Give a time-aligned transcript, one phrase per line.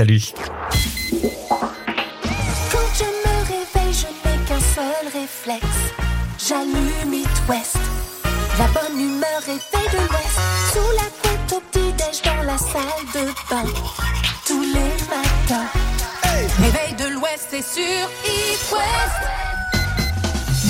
[0.00, 0.32] Salut.
[2.72, 5.82] Quand je me réveille, je n'ai qu'un seul réflexe.
[6.38, 7.76] J'allume It West.
[8.58, 10.38] La bonne humeur est de l'Ouest.
[10.72, 13.70] Sous la couette au petit-déj dans la salle de bain.
[14.46, 15.68] Tous les matins.
[16.62, 19.59] Réveil de l'Ouest, c'est sur It West.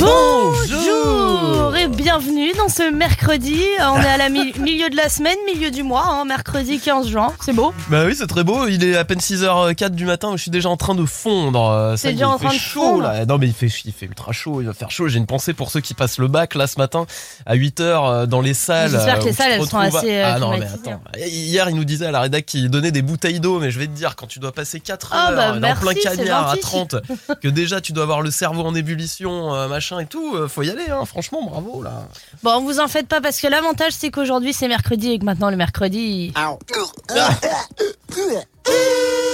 [0.01, 3.61] Bonjour et bienvenue dans ce mercredi.
[3.81, 7.09] On est à la mi- milieu de la semaine, milieu du mois, hein, mercredi 15
[7.09, 7.33] juin.
[7.45, 7.75] C'est beau.
[7.89, 8.67] Bah oui, c'est très beau.
[8.67, 10.33] Il est à peine 6h04 du matin.
[10.37, 11.69] Je suis déjà en train de fondre.
[11.69, 13.27] Euh, ça T'es y est, déjà en train de chaud, fondre là.
[13.27, 14.63] Non, mais il fait, il fait ultra chaud.
[14.63, 15.09] Il va faire chaud.
[15.09, 17.05] J'ai une pensée pour ceux qui passent le bac là ce matin
[17.45, 18.91] à 8h dans les salles.
[18.91, 21.01] J'espère que euh, les salles, elles sont assez, euh, Ah non, mais attends.
[21.19, 23.59] Hier, il nous disait à la rédac qu'il donnait des bouteilles d'eau.
[23.61, 25.83] Mais je vais te dire, quand tu dois passer 4 Ah, heures bah, dans merci,
[25.83, 26.61] plein c'est cagnard à gentil.
[26.63, 26.97] 30,
[27.43, 30.63] que déjà tu dois avoir le cerveau en ébullition, euh, machin et tout, euh, faut
[30.63, 31.05] y aller, hein.
[31.05, 32.09] franchement, bravo là.
[32.43, 35.51] Bon, vous en faites pas parce que l'avantage c'est qu'aujourd'hui c'est mercredi et que maintenant
[35.51, 36.33] le mercredi.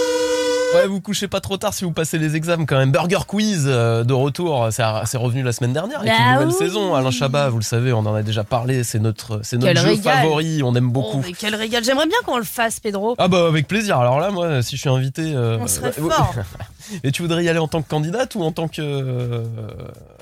[0.74, 2.90] Ouais, vous couchez pas trop tard si vous passez les examens quand même.
[2.92, 6.52] Burger Quiz euh, de retour, c'est c'est revenu la semaine dernière avec Ah une nouvelle
[6.52, 6.94] saison.
[6.94, 9.78] Alain Chabat, vous le savez, on en a déjà parlé, c'est notre, c'est notre Quel
[9.82, 10.18] jeu régal.
[10.22, 11.22] favori, on aime Oh, beaucoup.
[11.24, 11.82] mais quel régal.
[11.84, 13.14] J'aimerais bien qu'on le fasse, Pedro.
[13.18, 13.98] Ah bah avec plaisir.
[13.98, 16.34] Alors là, moi, si je suis invité, euh, On serait fort.
[17.04, 19.42] Et tu voudrais y aller en tant que candidate ou en tant que euh,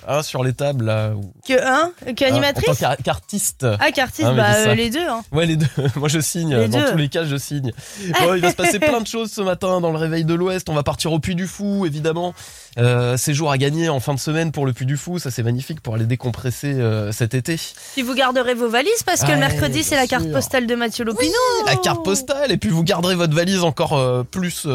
[0.08, 3.66] hein, sur les tables là ou- Que hein Que animatrice En tant qu'ar- qu'artiste.
[3.80, 5.06] Ah, qu'artiste, Ah, bah euh, les deux.
[5.06, 5.22] Hein.
[5.32, 5.66] Ouais, les deux.
[5.96, 6.56] Moi, je signe.
[6.56, 6.90] Les dans deux.
[6.92, 7.72] tous les cas, je signe.
[8.22, 10.68] Bon, il va se passer plein de choses ce matin dans le réveil de l'Ouest.
[10.68, 12.34] On va partir au Puy du Fou, évidemment.
[12.78, 15.18] Euh, séjour à gagner en fin de semaine pour le Puy du Fou.
[15.18, 17.58] Ça, c'est magnifique pour aller décompresser euh, cet été.
[17.92, 20.74] Puis vous garderez vos valises parce que Ouais, le mercredi c'est la carte postale de
[20.74, 21.32] Mathieu Lopino.
[21.66, 22.50] La carte postale.
[22.52, 24.68] Et puis, vous garderez votre valise encore euh, plus sous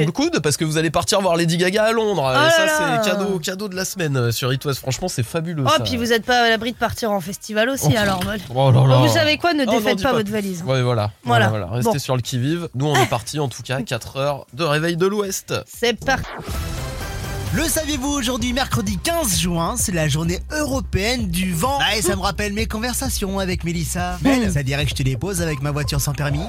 [0.00, 2.30] Et- le coude parce que vous allez partir voir Lady Gaga à Londres.
[2.34, 4.80] Oh et ça, c'est cadeau, cadeau de la semaine sur It West.
[4.80, 5.64] Franchement, c'est fabuleux.
[5.66, 5.82] Oh, ça.
[5.82, 7.98] puis vous êtes pas à l'abri de partir en festival aussi Oh.
[7.98, 8.20] alors.
[8.54, 8.96] Oh là là.
[8.98, 10.16] Bon, vous savez quoi Ne Oh, non, défaites pas, pas.
[10.18, 10.62] votre valise.
[10.64, 11.10] Ouais, voilà.
[11.24, 11.48] Voilà.
[11.48, 11.76] voilà, voilà.
[11.78, 11.98] Restez Bon.
[11.98, 12.68] sur le qui-vive.
[12.74, 15.54] Nous, on est parti en tout cas 4 heures de réveil de l'Ouest.
[15.66, 16.24] C'est parti.
[17.52, 21.78] Le saviez-vous aujourd'hui, mercredi 15 juin, c'est la journée européenne du vent.
[21.80, 24.18] Ah, et ça me rappelle mes conversations avec Mélissa.
[24.52, 26.44] Ça dirait que je te dépose avec ma voiture sans permis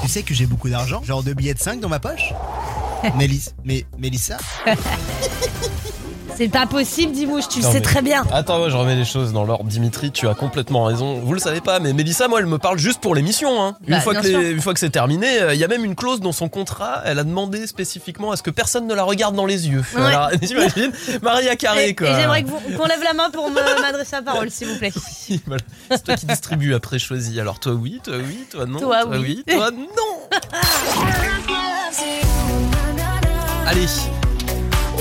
[0.00, 2.32] Tu sais que j'ai beaucoup d'argent, genre deux billets de 5 dans ma poche
[3.18, 4.38] Mélissa, mais Mélissa
[6.36, 8.24] C'est pas possible, Dimouche, tu le sais mais- très bien.
[8.32, 9.64] Attends, moi, je remets les choses dans l'ordre.
[9.70, 11.20] Dimitri, tu as complètement raison.
[11.20, 13.62] Vous le savez pas, mais Mélissa, moi, elle me parle juste pour l'émission.
[13.62, 13.76] Hein.
[13.86, 14.40] Une, Bah, fois que les- sûr.
[14.40, 17.02] une fois que c'est terminé, euh, il y a même une clause dans son contrat.
[17.04, 19.84] Elle a demandé spécifiquement à ce que personne ne la regarde dans les yeux.
[19.94, 20.02] Ouais.
[20.02, 22.08] Alors, t'imagines Maria Carré, Et, quoi.
[22.08, 23.48] et j'aimerais qu'on lève la main pour
[23.80, 24.92] m'adresser la parole, s'il vous plaît.
[25.46, 25.62] Voilà.
[25.90, 27.38] C'est toi qui distribue après choisi.
[27.40, 28.80] Alors, toi, oui, toi, oui, toi, non.
[28.80, 29.44] Toi, oui.
[29.48, 30.28] toi, non.
[33.66, 33.86] Allez.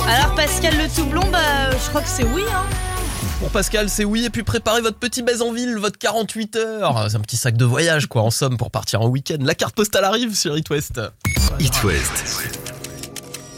[0.07, 2.43] Alors, Pascal Le Tout Blond, bah, je crois que c'est oui.
[2.51, 2.63] Hein.
[3.39, 4.25] Pour Pascal, c'est oui.
[4.25, 7.07] Et puis préparez votre petit baise en ville, votre 48 heures.
[7.09, 9.37] C'est un petit sac de voyage, quoi, en somme, pour partir en week-end.
[9.41, 11.01] La carte postale arrive sur It West.
[11.59, 12.49] It West.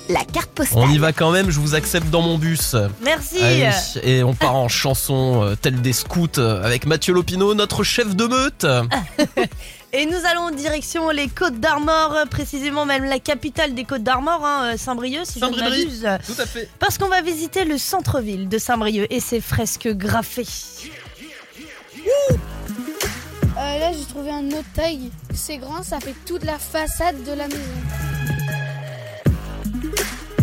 [0.08, 0.84] La carte postale.
[0.84, 2.76] On y va quand même, je vous accepte dans mon bus.
[3.02, 3.42] Merci.
[3.42, 3.72] Allez,
[4.04, 8.16] et on part en chanson euh, telle des scouts euh, avec Mathieu Lopino, notre chef
[8.16, 8.66] de meute.
[9.98, 14.46] Et nous allons en direction les Côtes d'Armor, précisément même la capitale des Côtes d'Armor,
[14.46, 15.70] hein, euh, Saint-Brieuc, si je ne Saint-Brieuc.
[15.70, 16.08] m'abuse.
[16.26, 16.70] Tout à fait.
[16.80, 20.46] Parce qu'on va visiter le centre-ville de Saint-Brieuc et ses fresques graffées.
[23.58, 25.00] Euh, là, j'ai trouvé un autre tag.
[25.34, 27.62] C'est grand, ça fait toute la façade de la maison.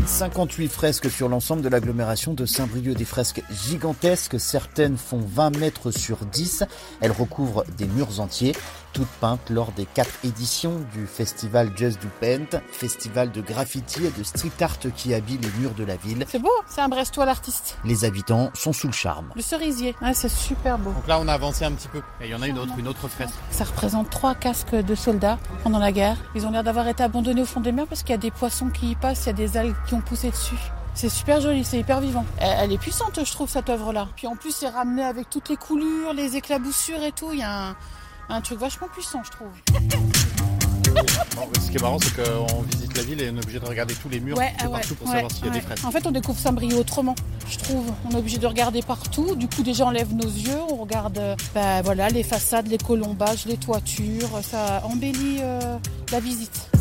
[0.07, 5.91] 58 fresques sur l'ensemble de l'agglomération de Saint-Brieuc, des fresques gigantesques, certaines font 20 mètres
[5.91, 6.65] sur 10,
[7.01, 8.55] elles recouvrent des murs entiers,
[8.93, 14.11] toutes peintes lors des quatre éditions du festival Just Do Paint, festival de graffiti et
[14.11, 16.25] de street art qui habille les murs de la ville.
[16.29, 17.79] C'est beau, c'est un Brestois l'artiste.
[17.85, 19.31] Les habitants sont sous le charme.
[19.35, 20.93] Le cerisier, ouais, c'est super beau.
[20.93, 22.03] Donc là, on a avancé un petit peu.
[22.21, 23.35] Et il y en a une autre, une autre fresque.
[23.51, 26.17] Ça représente trois casques de soldats pendant la guerre.
[26.35, 28.31] Ils ont l'air d'avoir été abandonnés au fond des mers parce qu'il y a des
[28.31, 30.59] poissons qui y passent, il y a des algues qui ont poussé dessus.
[30.95, 32.27] C'est super joli, c'est hyper vivant.
[32.39, 34.09] Elle, elle est puissante, je trouve, cette œuvre-là.
[34.15, 37.31] Puis en plus, c'est ramené avec toutes les coulures, les éclaboussures et tout.
[37.33, 37.77] Il y a un,
[38.33, 39.49] un truc vachement puissant, je trouve.
[41.35, 43.65] Bon, ce qui est marrant, c'est qu'on visite la ville et on est obligé de
[43.65, 45.61] regarder tous les murs Ouais, ah ouais, partout pour ouais, savoir s'il y a des
[45.63, 45.85] fresques.
[45.87, 47.15] En fait, on découvre Saint-Brieuc autrement,
[47.49, 47.91] je trouve.
[48.05, 49.35] On est obligé de regarder partout.
[49.35, 51.19] Du coup, déjà, on lève nos yeux, on regarde
[51.55, 54.41] bah, voilà, les façades, les colombages, les toitures.
[54.43, 55.79] Ça embellit euh,
[56.13, 56.72] la visite.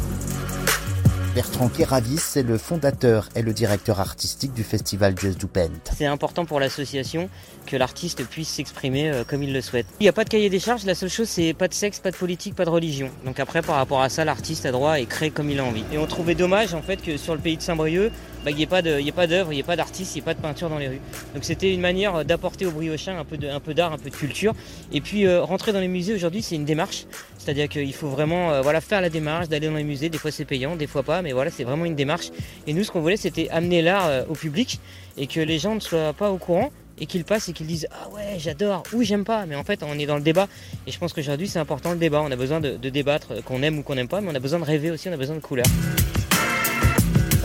[1.34, 5.70] Bertrand Kéravis est le fondateur et le directeur artistique du festival Just Do Paint.
[5.96, 7.30] C'est important pour l'association
[7.66, 9.86] que l'artiste puisse s'exprimer euh, comme il le souhaite.
[10.02, 12.00] Il n'y a pas de cahier des charges, la seule chose c'est pas de sexe,
[12.00, 13.10] pas de politique, pas de religion.
[13.24, 15.86] Donc après par rapport à ça, l'artiste a droit et crée comme il a envie.
[15.94, 18.12] Et on trouvait dommage en fait que sur le pays de Saint-Brieuc,
[18.50, 20.34] qu'il n'y ait pas il d'œuvre, il n'y ait pas d'artiste, il n'y ait pas
[20.34, 21.02] de peinture dans les rues.
[21.34, 23.38] Donc c'était une manière euh, d'apporter aux briochins un peu
[23.74, 24.54] d'art, un peu de culture.
[24.92, 27.06] Et puis euh, rentrer dans les musées aujourd'hui, c'est une démarche.
[27.38, 30.10] C'est-à-dire qu'il faut vraiment euh, faire la démarche d'aller dans les musées.
[30.10, 32.32] Des fois c'est payant, des fois pas, mais voilà, c'est vraiment une démarche.
[32.68, 34.80] Et nous, ce qu'on voulait, c'était amener l'art au public
[35.18, 37.88] et que les gens ne soient pas au courant et qu'ils passent et qu'ils disent
[37.92, 39.46] Ah ouais, j'adore, ou j'aime pas.
[39.46, 40.48] Mais en fait, on est dans le débat.
[40.88, 42.22] Et je pense qu'aujourd'hui, c'est important le débat.
[42.22, 44.40] On a besoin de, de débattre, qu'on aime ou qu'on n'aime pas, mais on a
[44.40, 45.68] besoin de rêver aussi, on a besoin de couleurs.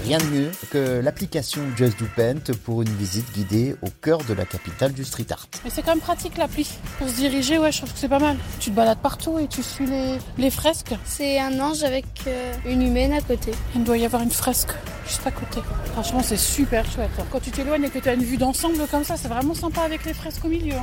[0.06, 4.34] Rien de mieux que l'application Just Do Paint pour une visite guidée au cœur de
[4.34, 5.48] la capitale du street art.
[5.64, 6.64] Mais c'est quand même pratique l'appli.
[6.98, 8.36] Pour se diriger, ouais, je trouve que c'est pas mal.
[8.60, 10.94] Tu te balades partout et tu suis les, les fresques.
[11.04, 13.50] C'est un ange avec euh, une humaine à côté.
[13.74, 14.70] Il doit y avoir une fresque
[15.08, 15.58] juste à côté.
[15.94, 17.10] Franchement, c'est super chouette.
[17.32, 19.80] Quand tu t'éloignes et que tu as une vue d'ensemble comme ça, c'est vraiment sympa
[19.80, 20.76] avec les fresques au milieu.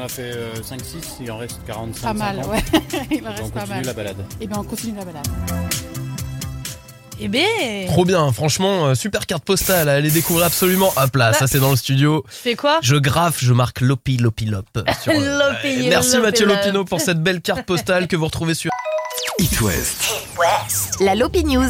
[0.00, 0.32] En a fait
[0.62, 2.02] 5-6, il en reste 45.
[2.02, 2.50] Pas mal, 50.
[2.52, 2.62] ouais.
[3.10, 3.84] Il en Donc, reste on pas continue mal.
[3.86, 4.16] la balade.
[4.40, 5.26] Et bien, on continue la balade.
[7.22, 10.90] Eh ben, Trop bien, franchement, euh, super carte postale, allez découvrir absolument.
[10.96, 12.24] Hop là, ça c'est dans le studio.
[12.30, 12.78] tu fais quoi?
[12.82, 14.64] Je graffe, je marque Lopi Lopi Lop.
[15.02, 16.56] sur, euh, Lopi, Merci Lopi, Mathieu Lop.
[16.56, 18.70] Lopino pour cette belle carte postale que vous retrouvez sur
[19.38, 20.24] It West.
[21.00, 21.68] La Lopi News.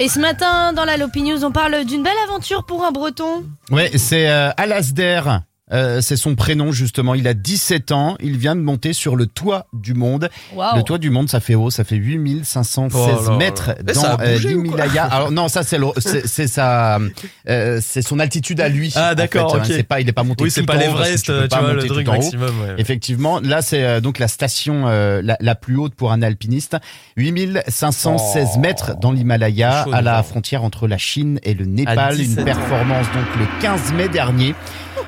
[0.00, 3.44] Et ce matin, dans la Lopi News, on parle d'une belle aventure pour un breton.
[3.70, 5.42] Ouais, c'est euh, Alasdair.
[5.74, 7.14] Euh, c'est son prénom justement.
[7.14, 8.16] Il a 17 ans.
[8.20, 10.30] Il vient de monter sur le toit du monde.
[10.54, 14.38] Le toit du monde, ça fait haut, ça fait 8516 Oh mètres ça dans euh,
[14.38, 15.04] l'Himalaya.
[15.04, 16.98] Alors non, ça c'est sa
[17.48, 18.92] euh, c'est son altitude à lui.
[18.96, 19.62] Ah, en d'accord, fait, hein.
[19.64, 19.72] ok.
[19.74, 21.60] C'est pas il est pas monté Oui, c'est pas en l'Everest, tu peux tu pas
[21.60, 22.50] vois, le truc en maximum.
[22.62, 22.74] ouais.
[22.78, 26.76] Effectivement, là c'est donc la station euh, la, la plus haute pour un alpiniste,
[27.16, 28.58] 8516 Oh.
[28.60, 32.16] mètres dans l'Himalaya, à la frontière entre la Chine et le Népal.
[32.16, 34.54] 17 Une performance donc le 15 mai dernier.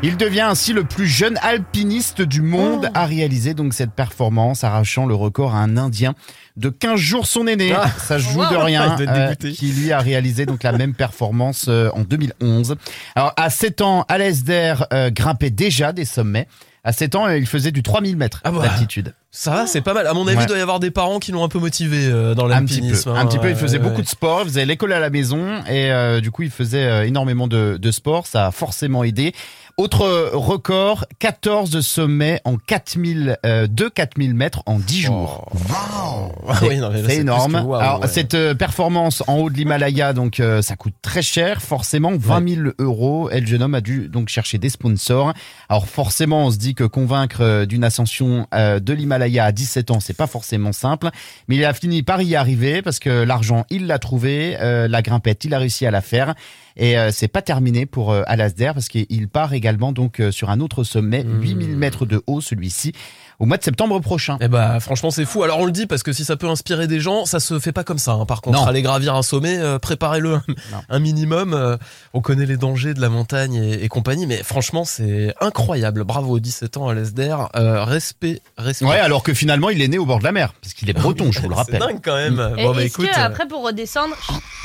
[0.02, 2.92] Il devient ainsi le plus jeune alpiniste du monde Oh.
[2.94, 6.14] à réaliser donc cette performance, arrachant le record à un Indien
[6.56, 7.72] de 15 jours son aîné.
[7.74, 7.88] Ah.
[7.98, 11.88] Ça joue de rien, être euh, qui lui a réalisé donc la même performance euh,
[11.94, 12.76] en 2011.
[13.14, 16.46] Alors à 7 ans, Alasdair euh, grimpait déjà des sommets.
[16.84, 18.62] À 7 ans, il faisait du 3000 mètres Ah bah.
[18.62, 19.12] d'altitude.
[19.32, 20.06] Ça va, c'est pas mal.
[20.06, 20.44] À mon avis, Ouais.
[20.44, 23.10] il doit y avoir des parents qui l'ont un peu motivé dans Un petit l'alpinisme.
[23.10, 23.20] peu, hein.
[23.20, 23.50] un petit peu.
[23.50, 24.02] Il faisait Ouais, beaucoup ouais.
[24.04, 25.90] de sport, il faisait l'école à la maison et
[26.20, 28.26] du coup il faisait énormément de, de sport.
[28.28, 29.34] Ça a forcément aidé.
[29.78, 35.52] Autre record, 14 sommets en 4000, euh, de 4000 mètres en 10 jours.
[35.70, 37.54] Ah C'est oui, non, mais là, c'est plus énorme.
[37.56, 38.08] waouh, Alors ouais.
[38.08, 42.48] cette euh, performance en haut de l'Himalaya, donc euh, ça coûte très cher, forcément 20
[42.54, 43.28] 000 euros.
[43.30, 45.34] Et le jeune homme a dû donc chercher des sponsors.
[45.68, 49.90] Alors forcément, on se dit que convaincre euh, d'une ascension euh, de l'Himalaya à 17
[49.90, 51.10] ans, c'est pas forcément simple,
[51.48, 55.02] mais il a fini par y arriver parce que l'argent, il l'a trouvé, euh, la
[55.02, 56.34] grimpette, il a réussi à la faire.
[56.78, 60.50] Et euh, c'est pas terminé pour euh, Alasdair parce qu'il part également donc euh, sur
[60.50, 61.42] un autre sommet, Mmh.
[61.42, 62.92] 8000 mètres de haut, celui-ci,
[63.38, 64.38] au mois de septembre prochain.
[64.40, 65.42] Eh bah franchement c'est fou.
[65.42, 67.72] Alors on le dit parce que si ça peut inspirer des gens, ça se fait
[67.72, 68.12] pas comme ça.
[68.12, 68.24] hein.
[68.26, 68.66] Par contre, Non.
[68.66, 70.42] aller gravir un sommet, euh, préparez-le un,
[70.88, 71.52] un minimum.
[71.54, 71.76] Euh,
[72.14, 76.04] on connaît les dangers de la montagne et, et compagnie, mais franchement c'est incroyable.
[76.04, 77.48] Bravo, 17 ans à l'ESDR.
[77.56, 78.86] Euh, respect, respect.
[78.86, 80.94] Ouais, alors que finalement, il est né au bord de la mer, parce qu'il est
[80.94, 81.80] breton, je vous le C'est rappelle.
[81.80, 82.36] dingue quand même.
[82.56, 83.06] Bon bah est-ce écoute.
[83.10, 84.14] que après pour redescendre,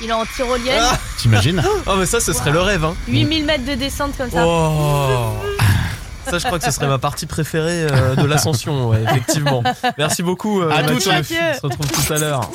[0.04, 2.84] il est en tyrolienne, Ah T'imagines Oh mais ça ce serait le rêve.
[2.86, 2.96] Hein.
[3.08, 4.44] 8000 mètres de descente comme ça.
[4.48, 5.34] Oh.
[6.30, 9.64] Ça, je crois que ce serait ma partie préférée euh, de l'ascension, ouais, effectivement.
[9.98, 10.62] Merci beaucoup.
[10.62, 11.12] euh, À Mathieu.
[11.12, 12.50] On se retrouve tout à l'heure.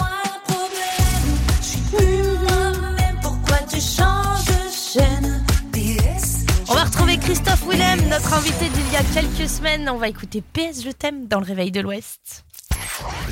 [6.68, 9.88] On va retrouver Christophe Willem, notre invité d'il y a quelques semaines.
[9.88, 12.44] On va écouter PS Je t'aime dans le réveil de l'Ouest.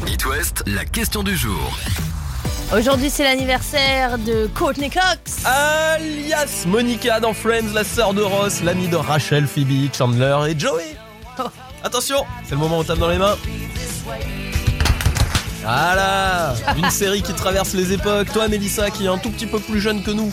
[0.07, 1.77] It West, la question du jour.
[2.77, 5.45] Aujourd'hui, c'est l'anniversaire de Courtney Cox.
[5.45, 10.97] Alias Monica dans Friends, la sœur de Ross, l'amie de Rachel, Phoebe, Chandler et Joey.
[11.39, 11.43] Oh.
[11.85, 13.37] Attention, c'est le moment où on tape dans les mains.
[15.63, 18.33] Voilà, une série qui traverse les époques.
[18.33, 20.33] Toi, Mélissa, qui est un tout petit peu plus jeune que nous.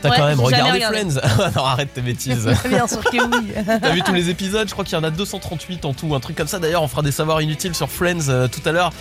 [0.00, 0.80] T'as Ouais, quand même regardé.
[0.80, 1.20] Friends
[1.56, 2.48] Non, arrête tes bêtises.
[2.66, 3.52] Bien sûr que oui.
[3.66, 6.20] T'as vu tous les épisodes Je crois qu'il y en a 238 en tout, un
[6.20, 6.58] truc comme ça.
[6.58, 8.92] D'ailleurs, on fera des savoirs inutiles sur Friends euh, tout à l'heure.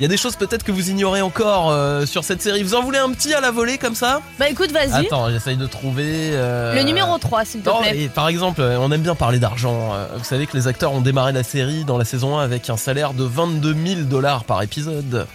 [0.00, 2.64] Il y a des choses peut-être que vous ignorez encore euh, sur cette série.
[2.64, 4.20] Vous en voulez un petit à la volée comme ça?
[4.40, 5.06] Bah écoute, vas-y.
[5.06, 6.30] Attends, j'essaye de trouver.
[6.32, 8.10] euh, Le numéro 3, s'il te non, plaît.
[8.12, 9.92] par exemple, euh, on aime bien parler d'argent.
[9.94, 12.68] Euh, Vous savez que les acteurs ont démarré la série dans la saison 1 avec
[12.70, 15.26] un salaire de 22 000 dollars par épisode.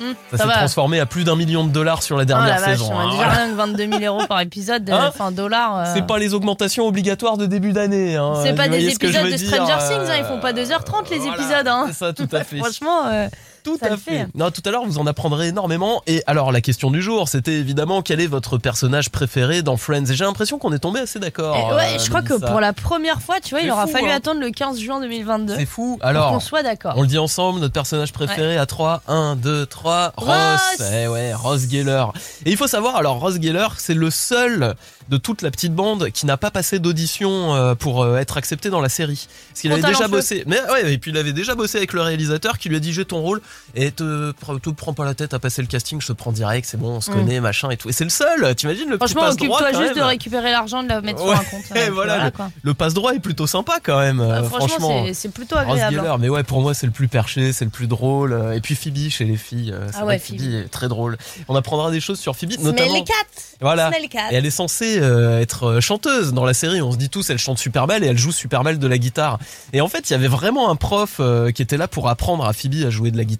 [0.00, 0.54] Ça ça s'est va.
[0.54, 2.90] transformé à plus d'un million de dollars sur la Oh dernière la vache, saison.
[2.92, 3.10] on a hein.
[3.10, 5.76] déjà rien que 22 000 euros par épisode, euh, Hein enfin dollars.
[5.78, 5.84] euh.
[5.92, 8.14] C'est pas les augmentations obligatoires de début d'année.
[8.16, 8.34] hein.
[8.44, 10.16] C'est Vous pas des voyez ce que je épisodes veux de dire, Stranger Things, hein,
[10.18, 11.66] ils font pas 2h30 les voilà, épisodes.
[11.68, 11.84] Hein.
[11.88, 12.56] C'est ça, tout à fait.
[12.58, 13.26] Franchement, euh,
[13.64, 13.96] Tout Ça à fait.
[13.96, 14.26] fait.
[14.34, 16.02] Non, tout à l'heure, vous en apprendrez énormément.
[16.06, 20.04] Et alors, la question du jour, c'était évidemment quel est votre personnage préféré dans Friends?
[20.10, 21.56] Et j'ai l'impression qu'on est tombé assez d'accord.
[21.56, 23.92] Et ouais, euh, je crois que pour la première fois, tu vois, il aura fou,
[23.92, 24.16] fallu hein.
[24.16, 25.96] attendre le 15 juin 2022 C'est fou.
[25.98, 26.94] pour Alors, qu'on soit d'accord.
[26.96, 30.28] on le dit ensemble, notre personnage préféré à 3, 1, 2, 3, Ross.
[30.28, 32.04] Ross Eh ouais, Ross Geller.
[32.46, 34.74] Et il faut savoir, alors Ross Geller, c'est le seul
[35.08, 38.68] de toute la petite bande qui n'a pas passé d'audition euh, pour euh, être accepté
[38.68, 39.26] dans la série.
[39.50, 40.44] Parce qu'il avait déjà bossé.
[40.46, 42.92] Mais ouais, et puis il avait déjà bossé avec le réalisateur qui lui a dit
[42.92, 43.40] j'ai ton rôle
[43.74, 46.66] et te, te prends pas la tête à passer le casting, je te prends direct,
[46.68, 47.14] c'est bon, on se Mm.
[47.14, 47.88] connaît, machin et tout.
[47.88, 51.22] Et c'est le seul, t'imagines le Franchement, occupe-toi juste de récupérer l'argent, de la mettre
[51.24, 51.76] Ouais, sur un compte.
[51.76, 52.50] et euh, voilà, le, quoi.
[52.62, 54.20] le passe droit est plutôt sympa quand même.
[54.20, 55.98] euh, Ah, franchement, c'est- plutôt agréable.
[56.06, 56.16] Hein.
[56.18, 58.32] mais ouais, pour moi, c'est le plus perché, c'est le plus drôle.
[58.32, 60.40] euh, Et puis Phoebe chez les filles, euh, c'est Ah ouais, Phoebe.
[60.40, 60.54] Phoebe.
[60.64, 61.16] est très drôle.
[61.48, 62.88] On apprendra des choses sur Phoebe, notamment.
[62.88, 63.12] Smelly cat.
[63.60, 63.88] Voilà.
[63.90, 64.32] Smelly cat.
[64.32, 66.80] Et elle est censée euh, être euh, chanteuse dans la série.
[66.82, 68.98] On se dit tous, elle chante super mal et elle joue super mal de la
[68.98, 69.38] guitare.
[69.72, 72.44] Et en fait, il y avait vraiment un prof euh, qui était là pour apprendre
[72.46, 73.37] à Phoebe à jouer de la guitare.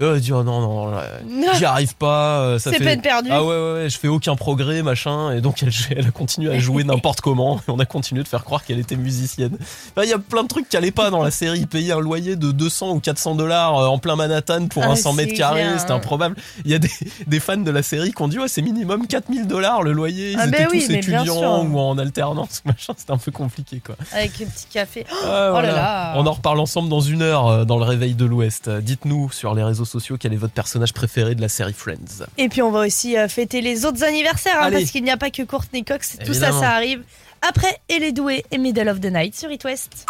[0.00, 0.92] Et elle a dit, oh non, non,
[1.54, 2.40] j'y arrive pas.
[2.40, 2.84] euh, ça C'est fait...
[2.84, 3.30] peine perdue.
[3.32, 5.32] Ah ouais, ouais, ouais, je fais aucun progrès, machin.
[5.32, 7.58] Et donc, elle, elle a continué à jouer n'importe comment.
[7.66, 9.56] Et on a continué de faire croire qu'elle était musicienne.
[9.92, 11.66] Enfin, Il y a plein de trucs qui allaient pas dans la série.
[11.66, 14.96] Payaient un loyer de 200 ou 400 dollars euh, en plein Manhattan pour Ah, un
[14.96, 15.64] 100 mètres carrés.
[15.78, 16.36] C'était improbable.
[16.64, 16.90] Il y a des,
[17.26, 20.32] des fans de la série qui ont dit, ouais, c'est minimum 4000 dollars le loyer.
[20.32, 22.92] Ils Ah, étaient ben tous oui, mais bien étudiants ou en alternance, machin.
[22.96, 23.96] C'était un peu compliqué, quoi.
[24.12, 25.06] Avec un petit café.
[25.10, 25.68] Oh, Ah, voilà.
[25.68, 26.12] là là.
[26.16, 28.68] On en reparle ensemble dans une heure euh, dans le réveil de l'Ouest.
[28.70, 32.24] Dites-nous sur les réseaux sociaux quel est votre personnage préféré de la série Friends.
[32.38, 35.16] Et puis on va aussi euh, fêter les autres anniversaires, hein, parce qu'il n'y a
[35.16, 37.02] pas que Courtney Cox, tout ça, ça arrive.
[37.46, 40.06] Après, et les doués et Middle of the Night sur It West.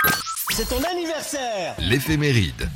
[0.51, 2.71] C'est ton anniversaire L'éphéméride.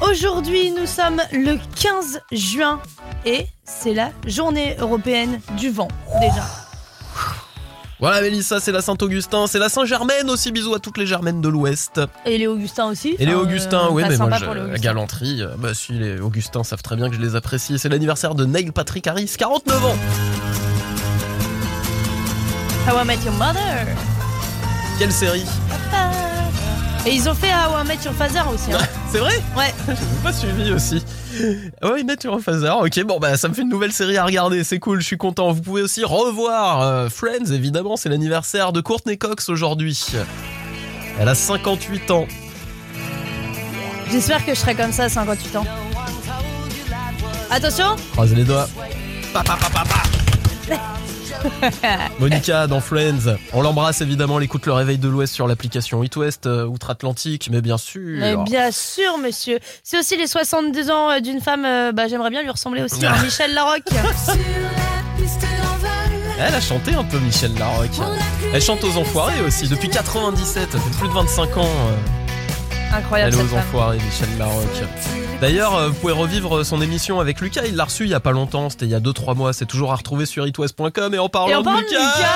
[0.00, 2.80] Aujourd'hui, nous sommes le 15 juin
[3.24, 5.88] et c'est la journée européenne du vent,
[6.20, 6.61] déjà.
[8.02, 11.48] Voilà Mélissa, c'est la Saint-Augustin, c'est la Saint-Germaine aussi, bisous à toutes les Germaines de
[11.48, 12.00] l'Ouest.
[12.26, 13.14] Et les Augustins aussi.
[13.20, 16.18] Et les Enfin, Augustins, euh, oui, mais moi, je- la galanterie, euh, bah si, les
[16.18, 17.78] Augustins savent très bien que je les apprécie.
[17.78, 19.96] C'est l'anniversaire de Neil Patrick Harris, 49 ans.
[22.88, 23.86] How I Met Your Mother.
[24.98, 25.44] Quelle série
[27.04, 28.72] Et ils ont fait How I Met Your Father aussi.
[28.72, 28.78] hein.
[29.10, 29.74] C'est vrai Ouais.
[29.88, 31.04] J'ai pas suivi aussi.
[31.82, 32.72] Ah Ouais, Nature of Father.
[32.80, 35.16] Ok, bon bah ça me fait une nouvelle série à regarder, c'est cool, je suis
[35.18, 35.50] content.
[35.52, 40.06] Vous pouvez aussi revoir euh, Friends, évidemment, c'est l'anniversaire de Courtney Cox aujourd'hui.
[41.18, 42.26] Elle a 58 ans.
[44.10, 45.64] J'espère que je serai comme ça à 58 ans.
[47.50, 48.68] Attention Croisez les doigts.
[49.32, 50.74] Pa, pa, pa, pa, pa.
[52.18, 53.36] Monica dans Friends.
[53.52, 57.48] On l'embrasse évidemment, elle écoute le réveil de l'Ouest sur l'application It West euh, Outre-Atlantique,
[57.50, 58.18] mais bien sûr.
[58.18, 59.58] Mais bien sûr, monsieur.
[59.82, 63.04] C'est aussi les 62 ans euh, d'une femme, euh, bah, j'aimerais bien lui ressembler aussi,
[63.04, 63.82] hein, Michel Larocque.
[66.44, 68.00] Elle a chanté un peu Michel Larocque.
[68.52, 71.62] Elle chante aux Enfoirés aussi depuis 97, ça fait plus de 25 ans.
[71.64, 73.64] euh, Incroyable Elle est cette aux femme.
[73.68, 74.82] Enfoirés, Michel Larocque.
[75.42, 78.20] D'ailleurs, euh, vous pouvez revivre son émission avec Lucas, il l'a reçu il y a
[78.20, 81.18] pas longtemps, c'était il y a 2-3 mois, c'est toujours à retrouver sur itwest.com et
[81.18, 82.28] en parlant Et on de parle de Lucas, Lucas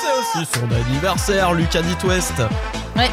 [0.00, 2.32] c'est aussi son anniversaire, Lucas d'It West.
[2.96, 3.10] Ouais.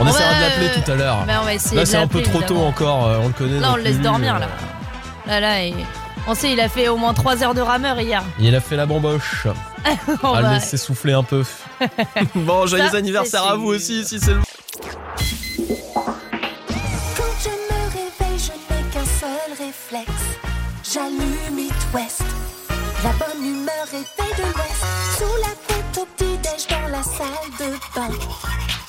[0.00, 1.18] On On essaiera va- de l'appeler tout à l'heure.
[1.52, 2.66] Essayer Là, c'est un peu trop tôt évidemment.
[2.66, 3.60] encore, euh, on le connaît.
[3.60, 4.48] Là, on le laisse plus, dormir, euh, là.
[5.28, 5.74] Là, là, et-
[6.26, 8.24] on sait, il a fait au moins 3 heures de rameur hier.
[8.40, 9.46] Il a fait la bamboche.
[10.24, 11.44] On à va- laisser souffler un peu.
[12.34, 14.40] bon, joyeux anniversaire à vous aussi, si c'est le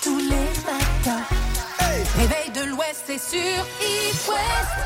[0.04, 1.24] Tous les matins.
[2.18, 4.86] Réveil de l'Ouest, c'est sur East West.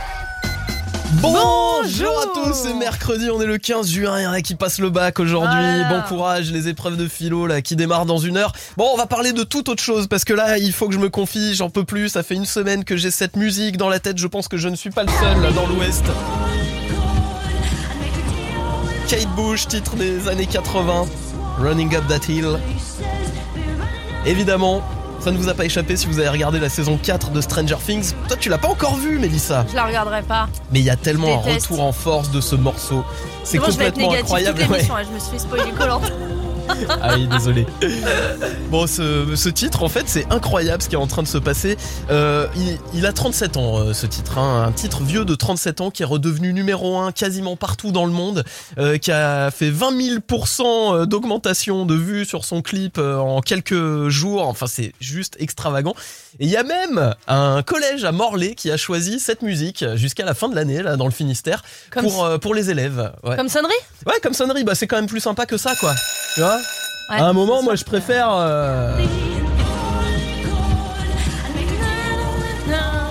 [1.13, 4.53] Bonjour à tous, c'est mercredi, on est le 15 juin, il y en a qui
[4.53, 5.49] passent le bac aujourd'hui.
[5.49, 5.89] Voilà.
[5.89, 8.53] Bon courage, les épreuves de philo là qui démarrent dans une heure.
[8.77, 10.99] Bon, on va parler de toute autre chose parce que là, il faut que je
[10.99, 12.09] me confie, j'en peux plus.
[12.09, 14.69] Ça fait une semaine que j'ai cette musique dans la tête, je pense que je
[14.69, 16.05] ne suis pas le seul là dans l'Ouest.
[19.07, 21.07] Kate Bush, titre des années 80,
[21.57, 22.59] Running Up That Hill.
[24.25, 24.81] Évidemment,
[25.19, 27.75] ça ne vous a pas échappé si vous avez regardé la saison 4 de Stranger
[27.85, 28.13] Things.
[28.27, 29.65] Toi, tu l'as pas encore vu, Mélissa.
[29.69, 30.47] Je la regarderai pas.
[30.71, 33.03] Mais il y a tellement un retour en force de ce morceau.
[33.43, 34.59] C'est Moi, je vais être complètement négative incroyable.
[34.59, 34.75] toute ouais.
[34.77, 36.11] l'émission, hein, Je me suis fait spoiler Colante.
[37.01, 37.65] Ah oui, désolé.
[38.69, 41.37] Bon, ce, ce titre, en fait, c'est incroyable ce qui est en train de se
[41.37, 41.77] passer.
[42.09, 44.37] Euh, il, il a 37 ans, euh, ce titre.
[44.37, 44.65] hein.
[44.67, 48.11] un titre vieux de 37 ans qui est redevenu numéro 1 quasiment partout dans le
[48.11, 48.43] monde,
[48.77, 50.61] euh, qui a fait 20 000%
[50.93, 54.47] euh, d'augmentation de vues sur son clip en quelques jours.
[54.47, 55.93] Enfin, c'est juste extravagant.
[56.39, 60.23] Et il y a même un collège à Morlaix qui a choisi cette musique jusqu'à
[60.25, 63.11] la fin de l'année, là, dans le Finistère, Comme pour, pour les élèves.
[63.23, 63.35] Ouais.
[63.35, 63.73] Comme sonnerie?
[64.05, 65.93] Ouais, comme sonnerie, bah c'est quand même plus sympa que ça, quoi.
[66.35, 66.50] Tu vois?
[66.57, 68.29] Ouais, À un moment, moi, je préfère.
[68.31, 68.97] euh,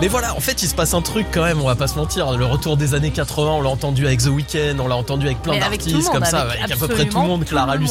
[0.01, 1.97] Mais voilà, en fait, il se passe un truc quand même, on va pas se
[1.97, 2.33] mentir.
[2.37, 5.43] Le retour des années 80, on l'a entendu avec The Weeknd, on l'a entendu avec
[5.43, 5.53] plein
[5.93, 7.89] d'artistes comme ça, avec avec à peu près tout le monde, Clara tout le monde.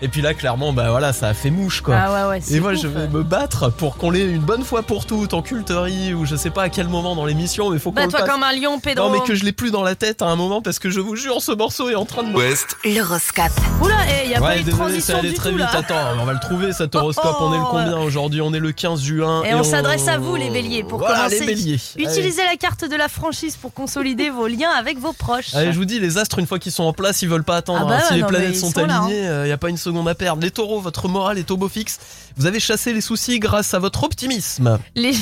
[0.00, 1.96] Euh, Et puis là, clairement, bah voilà, ça a fait mouche quoi.
[1.96, 2.80] Ah ouais, ouais, c'est Et moi, ouf.
[2.80, 6.24] je vais me battre pour qu'on l'ait une bonne fois pour toutes en culterie ou
[6.26, 8.28] je sais pas à quel moment dans l'émission, mais faut qu'on Bah le toi passe.
[8.30, 9.08] comme un lion, Pedro.
[9.08, 11.00] Non, mais que je l'ai plus dans la tête à un moment parce que je
[11.00, 12.34] vous jure, ce morceau est en train de.
[12.34, 13.50] West, L'horoscope.
[13.82, 15.56] Oula, eh, y a pas Ouais, eu de désolé, transition ça allait du très tout
[15.56, 15.66] vite.
[15.72, 15.78] là.
[15.78, 17.36] Attends, on va le trouver cet horoscope.
[17.40, 18.40] Oh, on est le combien aujourd'hui?
[18.40, 19.42] On est le 15 juin.
[19.44, 21.40] Et on s'adresse à vous les béliers pour Voilà, commencer.
[21.40, 21.78] les béliers.
[21.96, 25.54] Utilisez la carte de la franchise pour consolider vos liens avec vos proches.
[25.54, 27.56] Allez, je vous dis, les astres, une fois qu'ils sont en place, ils veulent pas
[27.56, 27.80] attendre.
[27.84, 28.04] Ah bah hein.
[28.06, 30.42] Si ouais, les planètes sont, là, alignées, il n'y a pas une seconde à perdre.
[30.42, 31.98] Les taureaux, votre morale est au beau fixe.
[32.36, 34.78] Vous avez chassé les soucis grâce à votre optimisme.
[34.94, 35.14] Les...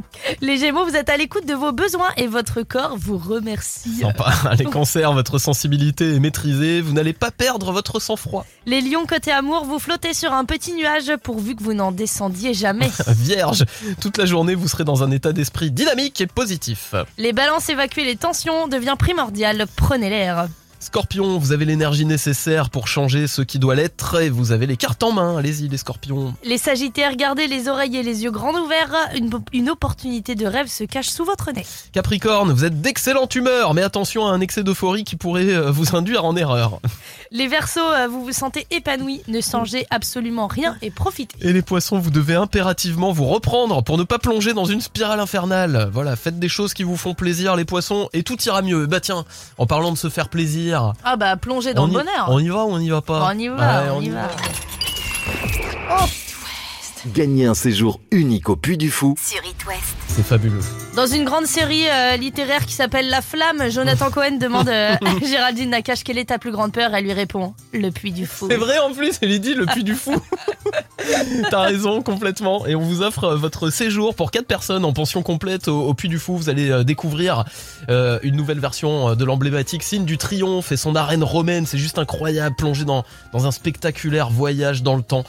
[0.40, 4.00] les gémeaux, vous êtes à l'écoute de vos besoins et votre corps vous remercie.
[4.00, 4.32] Sympa.
[4.58, 6.80] Les cancers, votre sensibilité est maîtrisée.
[6.80, 8.44] Vous n'allez pas perdre votre sang-froid.
[8.66, 12.54] Les lions côté amour, vous flottez sur un petit nuage pourvu que vous n'en descendiez
[12.54, 12.90] jamais.
[13.08, 13.64] Vierge,
[14.00, 16.94] toute la journée, vous serez dans un état d'esprit dynamique et positif.
[17.18, 19.66] Les balances, évacuer les tensions devient primordial.
[19.76, 20.48] Prenez l'air.
[20.86, 24.76] Scorpion, vous avez l'énergie nécessaire pour changer ce qui doit l'être et vous avez les
[24.76, 25.36] cartes en main.
[25.36, 26.32] Allez-y, les scorpions.
[26.44, 28.94] Les sagittaires, gardez les oreilles et les yeux grands ouverts.
[29.16, 31.66] Une, une opportunité de rêve se cache sous votre nez.
[31.90, 35.96] Capricorne, vous êtes d'excellente humeur, mais attention à un excès d'euphorie qui pourrait euh, vous
[35.96, 36.78] induire en erreur.
[37.32, 39.22] Les versos, vous vous sentez épanoui.
[39.26, 41.36] Ne changez absolument rien et profitez.
[41.40, 45.18] Et les poissons, vous devez impérativement vous reprendre pour ne pas plonger dans une spirale
[45.18, 45.90] infernale.
[45.92, 48.86] Voilà, faites des choses qui vous font plaisir, les poissons, et tout ira mieux.
[48.86, 49.24] Bah tiens,
[49.58, 50.75] en parlant de se faire plaisir.
[51.04, 52.26] Ah bah plongez dans on le y- bonheur.
[52.28, 54.28] On y va ou on y va pas On y va, Ouais, on y va.
[57.12, 59.96] Gagnez un séjour unique au Puy du Fou Sur It West.
[60.08, 60.60] C'est fabuleux.
[60.94, 65.26] Dans une grande série euh, littéraire qui s'appelle La Flamme, Jonathan Cohen demande euh, à
[65.26, 66.94] Géraldine Nakache quelle est ta plus grande peur?
[66.94, 68.46] Elle lui répond Le puits du fou.
[68.50, 70.14] C'est vrai en plus, elle est dit le puits du fou.
[71.50, 72.66] T'as raison complètement.
[72.66, 75.94] Et on vous offre euh, votre séjour pour 4 personnes en pension complète au, au
[75.94, 76.36] Puy du Fou.
[76.36, 77.44] Vous allez découvrir
[77.88, 81.66] euh, une nouvelle version de l'emblématique signe du triomphe et son arène romaine.
[81.66, 85.24] C'est juste incroyable, plongé dans, dans un spectaculaire voyage dans le temps.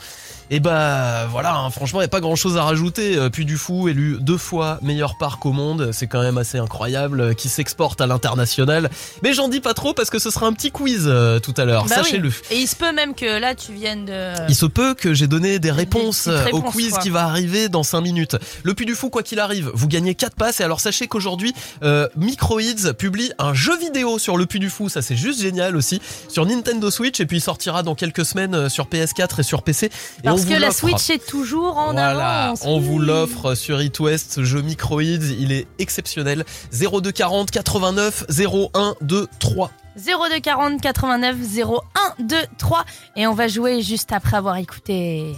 [0.50, 3.16] Et bah voilà, hein, franchement, il n'y a pas grand chose à rajouter.
[3.16, 6.56] Euh, Puy du Fou, élu deux fois meilleur parc au monde, c'est quand même assez
[6.58, 8.88] incroyable, euh, qui s'exporte à l'international.
[9.22, 11.66] Mais j'en dis pas trop parce que ce sera un petit quiz euh, tout à
[11.66, 12.04] l'heure, Bah oui.
[12.04, 12.30] sachez-le.
[12.50, 14.32] Et il se peut même que là tu viennes de.
[14.48, 16.98] Il se peut que j'ai donné des réponses, au quiz quoi.
[17.00, 18.36] qui va arriver dans 5 minutes.
[18.62, 20.60] Le Puy du Fou, quoi qu'il arrive, vous gagnez 4 passes.
[20.60, 21.52] Et alors sachez qu'aujourd'hui,
[21.82, 24.88] euh, Microids publie un jeu vidéo sur le Puy du Fou.
[24.88, 26.00] Ça c'est juste génial aussi.
[26.28, 29.90] Sur Nintendo Switch et puis il sortira dans quelques semaines sur PS4 et sur PC.
[30.24, 30.70] Et Parce que la.
[30.70, 32.60] Switch est toujours en Voilà, avance.
[32.64, 36.44] on vous l'offre sur It West, ce jeu Microids, il est exceptionnel.
[36.72, 39.70] 0240 89 01 23.
[39.96, 42.84] 02 40 89 01 2 3
[43.16, 45.34] et on va jouer juste après avoir écouté.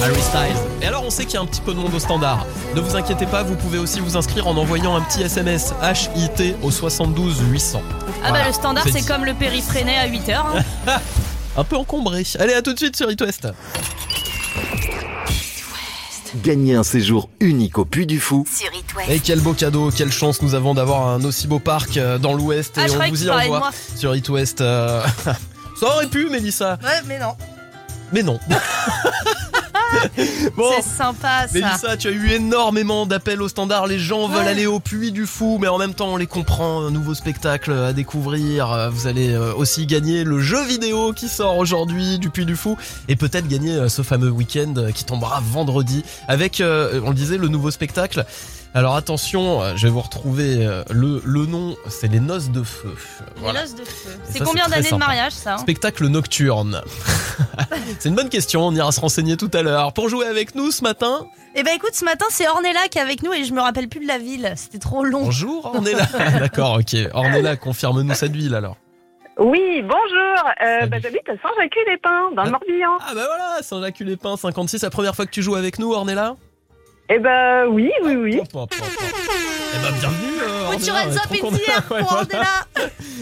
[0.00, 0.56] Harry Styles.
[0.80, 2.46] Et alors on sait qu'il y a un petit peu de monde au standard.
[2.76, 6.54] Ne vous inquiétez pas, vous pouvez aussi vous inscrire en envoyant un petit SMS HIT
[6.62, 7.82] au 72 800.
[7.82, 10.62] Ah Voilà, bah le standard c'est comme le périphréné à 8h.
[11.56, 12.24] Un peu encombré.
[12.38, 13.48] Allez, à tout de suite sur It West.
[16.42, 19.08] Gagnez un séjour unique au Puy du Fou Sur It West.
[19.10, 22.34] Et quel beau cadeau, quelle chance nous avons d'avoir un aussi beau parc euh, dans
[22.34, 24.60] l'Ouest Ah, et on vous y envoie sur It West.
[24.60, 25.02] euh,
[25.80, 27.34] Ça aurait pu, Mélissa, Ouais mais non.
[28.12, 28.38] mais non.
[30.56, 30.70] bon.
[30.76, 31.52] C'est sympa ça.
[31.52, 33.86] Mélissa, tu as eu énormément d'appels au standard.
[33.86, 34.48] Les gens veulent Ouais.
[34.50, 36.82] aller au puits du fou, mais en même temps, on les comprend.
[36.86, 38.72] Un nouveau spectacle à découvrir.
[38.72, 42.56] Euh, Vous allez euh, aussi gagner le jeu vidéo qui sort aujourd'hui du puits du
[42.56, 42.76] fou
[43.08, 47.48] et peut-être gagner euh, ce fameux week-end qui tombera vendredi avec, on le disait, le
[47.48, 48.24] nouveau spectacle.
[48.76, 52.62] Alors attention, euh, je vais vous retrouver euh, le, le nom, c'est les noces de
[52.62, 52.94] feu.
[53.36, 53.62] Les Voilà.
[53.62, 54.10] noces de feu.
[54.28, 56.82] C'est combien d'années de mariage ça hein Spectacle nocturne.
[57.98, 59.94] c'est une bonne question, on ira se renseigner tout à l'heure.
[59.94, 63.00] Pour jouer avec nous ce matin, Eh ben écoute, ce matin c'est Ornella qui est
[63.00, 64.52] avec nous et je me rappelle plus de la ville.
[64.56, 65.22] C'était trop long.
[65.24, 66.06] bonjour, on est là.
[66.38, 66.96] D'accord, ok.
[67.14, 68.76] Ornella, confirme-nous cette ville alors.
[69.38, 70.50] Oui, bonjour.
[70.62, 72.98] Euh, bah, J'habite à Saint-Jacques-les-Pins, dans le Morbihan.
[73.00, 76.36] Ah bah voilà, Saint-Jacques-les-Pins 56, la première fois que tu joues avec nous, Ornella
[77.08, 78.40] Eh ben oui, oui, oui.
[78.42, 81.82] Eh ben bienvenue, euh, Put your Ornella, hands on up in the air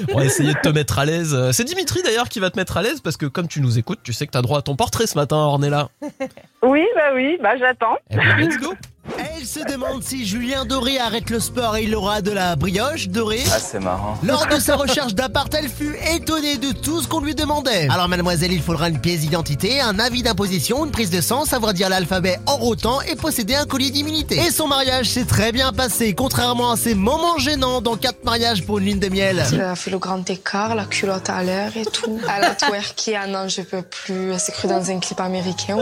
[0.07, 1.35] pour va essayer de te mettre à l'aise.
[1.35, 3.79] Euh, C'est Dimitri d'ailleurs qui va te mettre à l'aise parce que comme tu nous
[3.79, 5.88] écoutes, tu sais que t'as droit à ton portrait ce matin, Ornella.
[6.62, 7.97] Oui, bah oui, bah j'attends.
[8.11, 8.73] Eh ben, let's go
[9.19, 13.09] Elle se demande si Julien Doré arrête le sport et il aura de la brioche
[13.09, 13.43] dorée.
[13.53, 14.17] Ah, c'est marrant.
[14.23, 17.87] Lors de sa recherche d'appart, elle fut étonnée de tout ce qu'on lui demandait.
[17.90, 21.75] Alors mademoiselle, il faudra une pièce d'identité, un avis d'imposition, une prise de sang, savoir
[21.75, 24.38] dire l'alphabet en rotant et posséder un collier d'immunité.
[24.38, 28.64] Et son mariage s'est très bien passé, contrairement à ces moments gênants dans quatre mariages
[28.64, 29.45] pour une lune de miel.
[29.53, 32.19] Elle a fait le grand écart, la culotte à l'air et tout.
[32.35, 34.33] Elle a twerké, ah non, je peux plus.
[34.33, 35.77] Elle s'est crue dans un clip américain.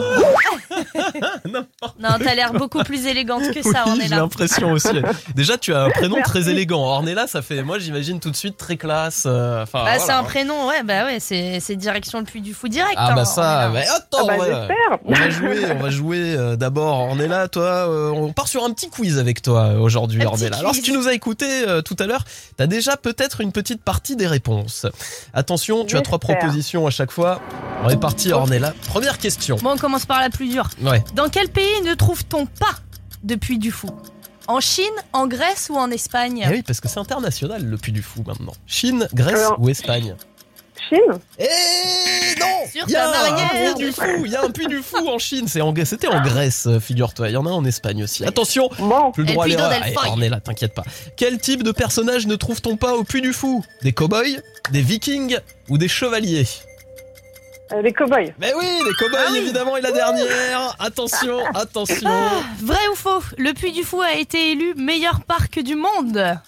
[1.47, 4.09] Non, t'as l'air beaucoup plus élégante que ça, Oui, Ornella.
[4.09, 4.89] j'ai l'impression aussi.
[5.37, 6.31] Déjà, tu as un prénom Merci.
[6.33, 6.83] très élégant.
[6.83, 9.23] Ornella, ça fait, moi, j'imagine tout de suite très classe.
[9.27, 9.99] euh, Enfin, Bah, voilà.
[10.01, 12.95] c'est un prénom, ouais, bah ouais, c'est c'est direction le puits du fou direct.
[12.97, 13.71] Ah hein, bah ça, Ornella.
[13.73, 14.99] mais attends, Ah bah, ouais.
[15.05, 18.71] on va jouer, on va jouer euh, d'abord Ornella, toi, euh, on part sur un
[18.71, 20.57] petit quiz avec toi aujourd'hui Ornella.
[20.59, 22.25] Alors si tu nous as écouté euh, tout à l'heure,
[22.57, 24.87] t'as déjà peut-être une petite partie des réponses.
[25.35, 27.41] Attention, tu as trois propositions à chaque fois.
[27.85, 28.75] On est parti Ornella.
[28.89, 29.57] Première question.
[29.63, 30.69] Bon, on commence par la plus dure.
[30.83, 31.03] Ouais.
[31.15, 32.77] Dans quel pays ne trouve-t-on pas
[33.23, 33.89] de puits du fou
[34.49, 37.93] En Chine, en Grèce ou en Espagne Eh oui, parce que c'est international le Puy
[37.93, 38.53] du Fou maintenant.
[38.67, 40.15] Chine, Grèce Alors- ou Espagne
[40.89, 40.99] Chine
[41.39, 41.45] Eh
[42.41, 44.79] non Sur Il y a un puits du fou, il y a un puits du
[44.83, 45.47] fou en Chine.
[45.47, 47.29] C'est en- C'était en Grèce, euh, figure-toi.
[47.29, 48.25] Il y en a en Espagne aussi.
[48.25, 49.71] Attention, Bon, plus le Et droit à l'erreur.
[49.71, 50.09] Allez, Foy.
[50.09, 50.83] Ornella, t'inquiète pas.
[51.17, 53.65] Quel type de personnage ne trouve-t-on pas au puits du fou?
[53.83, 54.41] Des cow-boys,
[54.73, 56.47] des vikings ou des chevaliers?
[57.73, 58.33] Euh, les cow-boys.
[58.39, 59.77] Mais oui, des cow-boys évidemment.
[59.77, 60.77] Et la dernière.
[60.79, 62.11] Attention, attention.
[62.61, 66.39] Vrai ou faux Le puits du fou a été élu meilleur parc du monde?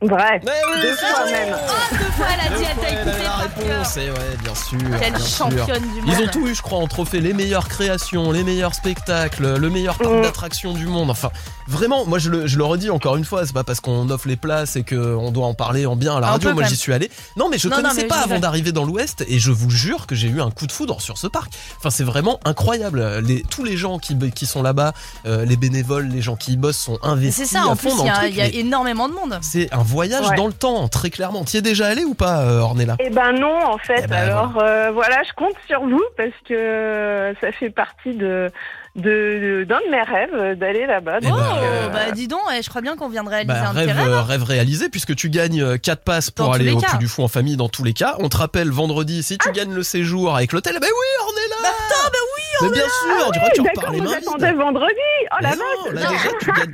[0.00, 0.40] Vrai.
[0.44, 1.56] Mais oui, Deux fois même.
[1.58, 4.78] Ah, deux fois elle a dit, elle t'a écouté par réponse, et ouais, bien sûr.
[5.00, 5.36] Quelle bien sûr.
[5.50, 6.14] championne du monde.
[6.16, 7.20] Ils ont tout eu, je crois, en trophée.
[7.20, 10.22] Les meilleures créations, les meilleurs spectacles, le meilleur parc Mm.
[10.22, 11.10] d'attractions du monde.
[11.10, 11.30] Enfin,
[11.66, 14.28] vraiment, moi, je le, je le redis encore une fois, c'est pas parce qu'on offre
[14.28, 16.54] les places et qu'on doit en parler en bien à la radio.
[16.54, 17.10] Moi, j'y suis allé.
[17.36, 19.70] Non, mais je Non, non, connaissais mais pas avant d'arriver dans l'Ouest et je vous
[19.70, 21.52] jure que j'ai eu un coup de foudre sur ce parc.
[21.78, 23.18] Enfin, c'est vraiment incroyable.
[23.24, 24.92] Les, tous les gens qui, qui sont là-bas,
[25.26, 27.90] euh, les bénévoles, les gens qui y bossent sont investis C'est ça, en à plus,
[27.90, 28.36] fond dans il y a, truc.
[28.36, 29.38] y a énormément de monde.
[29.42, 30.36] C'est un voyage Ouais.
[30.36, 31.44] dans le temps, très clairement.
[31.44, 32.96] T'y es déjà allé ou pas, euh, Ornella?
[33.00, 34.02] Eh ben non, en fait.
[34.04, 38.50] Eh ben, Alors euh, voilà, je compte sur vous parce que ça fait partie de
[38.96, 41.18] de- de- d'un de, mes rêves d'aller là-bas.
[41.22, 43.96] Oh, euh, bah dis donc, je crois bien qu'on vient de réaliser Bah, un rêve,
[43.96, 46.78] euh, rêve réalisé puisque tu gagnes 4 passes pour Dans aller au.
[46.78, 48.16] Puy du Fou en famille dans tous les cas.
[48.18, 50.74] On te rappelle vendredi si tu gagnes le séjour avec l'hôtel.
[50.76, 53.92] Eh Ben oui, Ornella Bah attends, bah oui, Mais bien sûr, tu, vois, tu repars
[53.92, 54.56] les mains vides.
[54.56, 54.94] vendredi.
[55.32, 55.58] Oh la vache.
[55.92, 56.72] là déjà tu gagnes,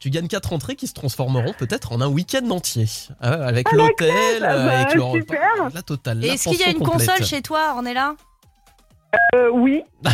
[0.00, 2.86] tu gagnes 4 entrées qui se transformeront peut-être en un week-end entier.
[3.20, 4.10] Ah, avec Ah, l'hôtel,
[4.42, 5.34] euh, bah, avec le repas,
[5.74, 6.24] la totale.
[6.24, 7.08] Et est-ce qu'il y a pension une complète.
[7.08, 8.14] console chez toi, Ornella
[9.34, 9.82] Euh, oui.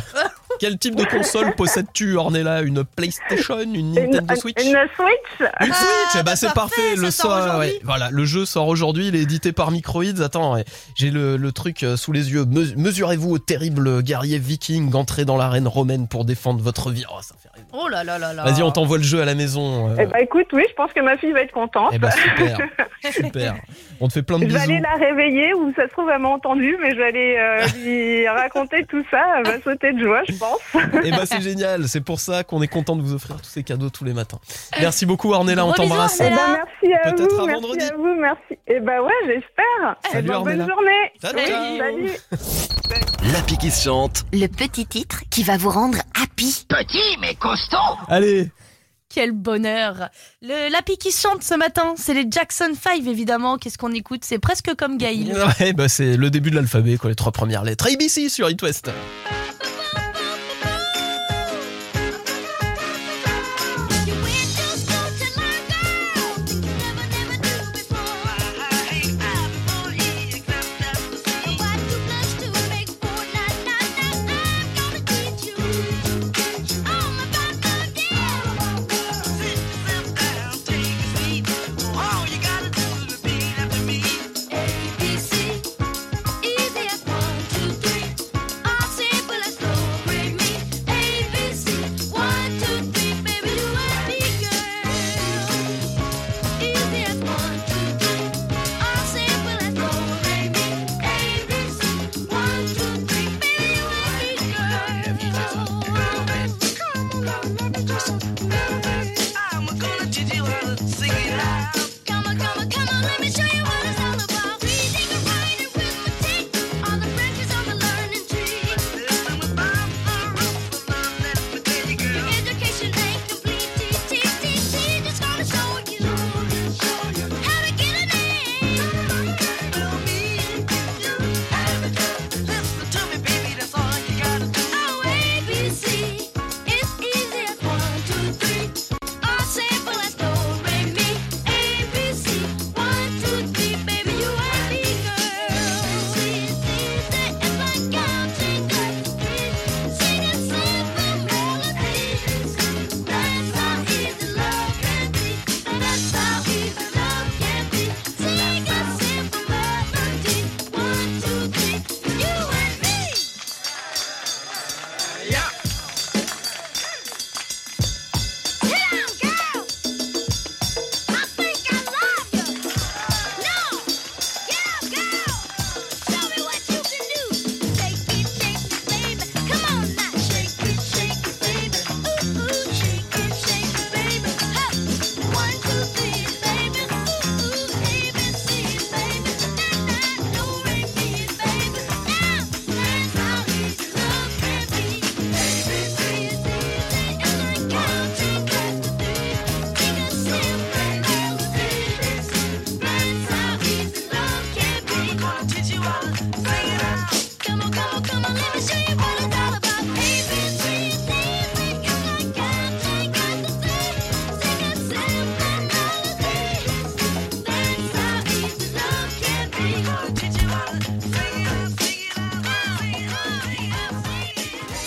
[0.61, 2.61] Quel type de console possèdes-tu, Ornella?
[2.63, 5.41] Une PlayStation, une Une, Nintendo Switch une Switch?
[5.41, 6.97] Une Ah, Switch, eh ben, bah, c'est parfait, parfait.
[6.97, 9.09] Le sort ouais, voilà, le jeu sort aujourd'hui.
[9.09, 10.21] Il est édité par Microids.
[10.23, 12.45] Attends, ouais, j'ai le, le truc euh, sous les yeux.
[12.45, 17.05] Me- Mesurez-vous au terrible guerrier viking entré dans l'arène romaine pour défendre votre vie.
[17.11, 17.49] Oh, ça fait.
[17.73, 18.45] Oh là là là là.
[18.45, 19.91] Vas-y, on t'envoie le jeu à la maison.
[19.91, 19.97] euh.
[20.01, 21.91] Eh ben écoute, oui, je pense que ma fille va être contente.
[21.93, 22.59] Eh ben, super,
[23.13, 23.55] super.
[24.05, 24.83] On te fait plein de Je vais aller bisous.
[24.83, 28.27] la réveiller ou ça se trouve elle m'a entendu, mais je vais aller euh, lui
[28.29, 29.21] raconter tout ça.
[29.39, 30.59] Elle va sauter de joie, je pense.
[31.05, 31.87] Eh ben, c'est génial.
[31.87, 34.41] C'est pour ça qu'on est content de vous offrir tous ces cadeaux tous les matins.
[34.81, 35.65] Merci beaucoup, Ornella.
[35.65, 36.21] On bisous, t'embrasse.
[36.21, 36.37] Eh ben,
[36.81, 37.85] merci à Peut-être vous, à merci vendredi.
[37.85, 38.59] à vous, merci.
[38.67, 39.97] Eh ben ouais, j'espère.
[40.11, 41.13] Salut, bonne journée.
[41.21, 41.79] Salut.
[41.79, 43.33] Salut.
[43.33, 44.25] L'appli qui se chante.
[44.33, 46.67] Le petit titre qui va vous rendre happy.
[46.69, 47.77] Petit mais costaud.
[48.09, 48.49] Allez.
[49.15, 50.09] Quel bonheur
[50.41, 53.59] Le Lapi qui chante ce matin, c'est les Jackson 5 évidemment.
[53.59, 54.25] Qu'est-ce qu'on écoute?
[54.25, 55.37] C'est presque comme Gaïl.
[55.61, 57.89] Ouais, bah, c'est le début de l'alphabet, les trois premières lettres.
[57.93, 58.91] ABC sur It West.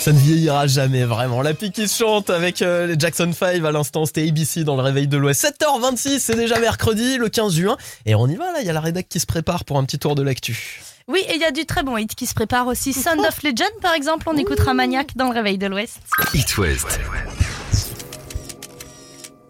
[0.06, 1.42] Ça ne vieillira jamais, vraiment.
[1.42, 4.76] La pique qui se chante avec euh, les Jackson 5 à l'instant, c'était ABC dans
[4.76, 5.44] le réveil de l'Ouest.
[5.60, 7.76] 7h26, c'est déjà mercredi, le 15 juin.
[8.04, 9.84] Et on y va là, il y a la rédac qui se prépare pour un
[9.84, 10.80] petit tour de l'actu.
[11.08, 12.92] Oui, et il y a du très bon hit qui se prépare aussi.
[12.92, 15.98] Sound of Legend, par exemple, on écoutera Maniac dans le réveil de l'Ouest.
[16.34, 17.00] It West.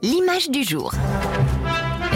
[0.01, 0.91] L'image du jour.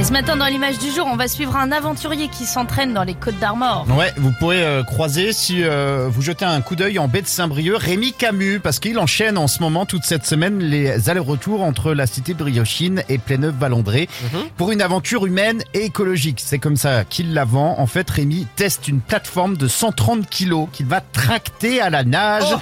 [0.01, 3.03] Et ce matin, dans l'image du jour, on va suivre un aventurier qui s'entraîne dans
[3.03, 3.87] les Côtes d'Armor.
[3.99, 7.27] Ouais, vous pourrez euh, croiser si euh, vous jetez un coup d'œil en baie de
[7.27, 11.93] Saint-Brieuc Rémi Camus parce qu'il enchaîne en ce moment toute cette semaine les allers-retours entre
[11.93, 14.09] la cité briochine et Pléneuve-Valandré
[14.57, 16.41] pour une aventure humaine et écologique.
[16.43, 17.75] C'est comme ça qu'il la vend.
[17.79, 22.45] En fait, Rémi teste une plateforme de 130 kilos qu'il va tracter à la nage.
[22.55, 22.59] Oh.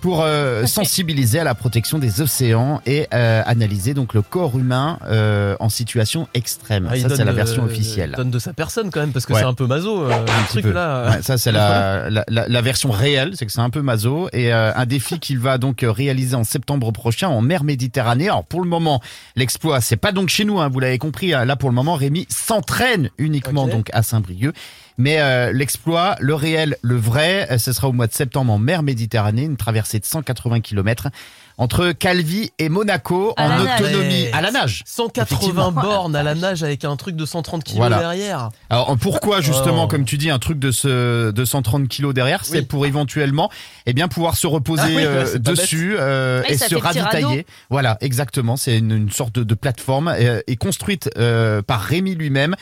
[0.00, 4.98] Pour euh, sensibiliser à la protection des océans et euh, analyser donc le corps humain
[5.06, 6.88] euh, en situation extrême.
[6.90, 8.14] Ah, il ça c'est la version euh, il officielle.
[8.16, 9.40] donne de sa personne quand même, parce que Ouais.
[9.40, 10.72] c'est un peu maso, euh, Un truc peu.
[10.72, 11.10] là.
[11.10, 14.28] Ouais, ça c'est la, la, la- la version réelle, c'est que c'est un peu maso
[14.32, 18.28] et euh, un défi qu'il va donc réaliser en septembre prochain en mer Méditerranée.
[18.28, 19.00] Alors pour le moment,
[19.36, 21.34] l'exploit c'est pas donc chez nous, hein, vous l'avez compris.
[21.34, 21.44] hein.
[21.44, 24.54] Là pour le moment, Rémi s'entraîne uniquement donc à Saint-Brieuc.
[25.00, 28.58] Mais euh, l'exploit, le réel, le vrai, euh, ce sera au mois de septembre en
[28.58, 31.08] mer Méditerranée, une traversée de 180 km
[31.56, 33.80] entre Calvi et Monaco À en nage.
[33.80, 34.82] autonomie à la nage.
[34.86, 35.72] 180 Effectivement.
[35.72, 37.98] bornes à la nage avec un truc de 130 kilos Voilà.
[37.98, 38.50] derrière.
[38.68, 39.88] Alors pourquoi justement, Oh.
[39.88, 42.64] comme tu dis, un truc de ce de 130 kilos derrière, c'est Oui.
[42.66, 43.50] pour éventuellement,
[43.86, 47.46] eh bien, pouvoir se reposer Ah oui, euh, dessus euh, Ouais, et se ravitailler.
[47.70, 48.56] Voilà, exactement.
[48.58, 52.54] C'est une, une sorte de, de plateforme euh, et construite euh, par Rémi lui-même.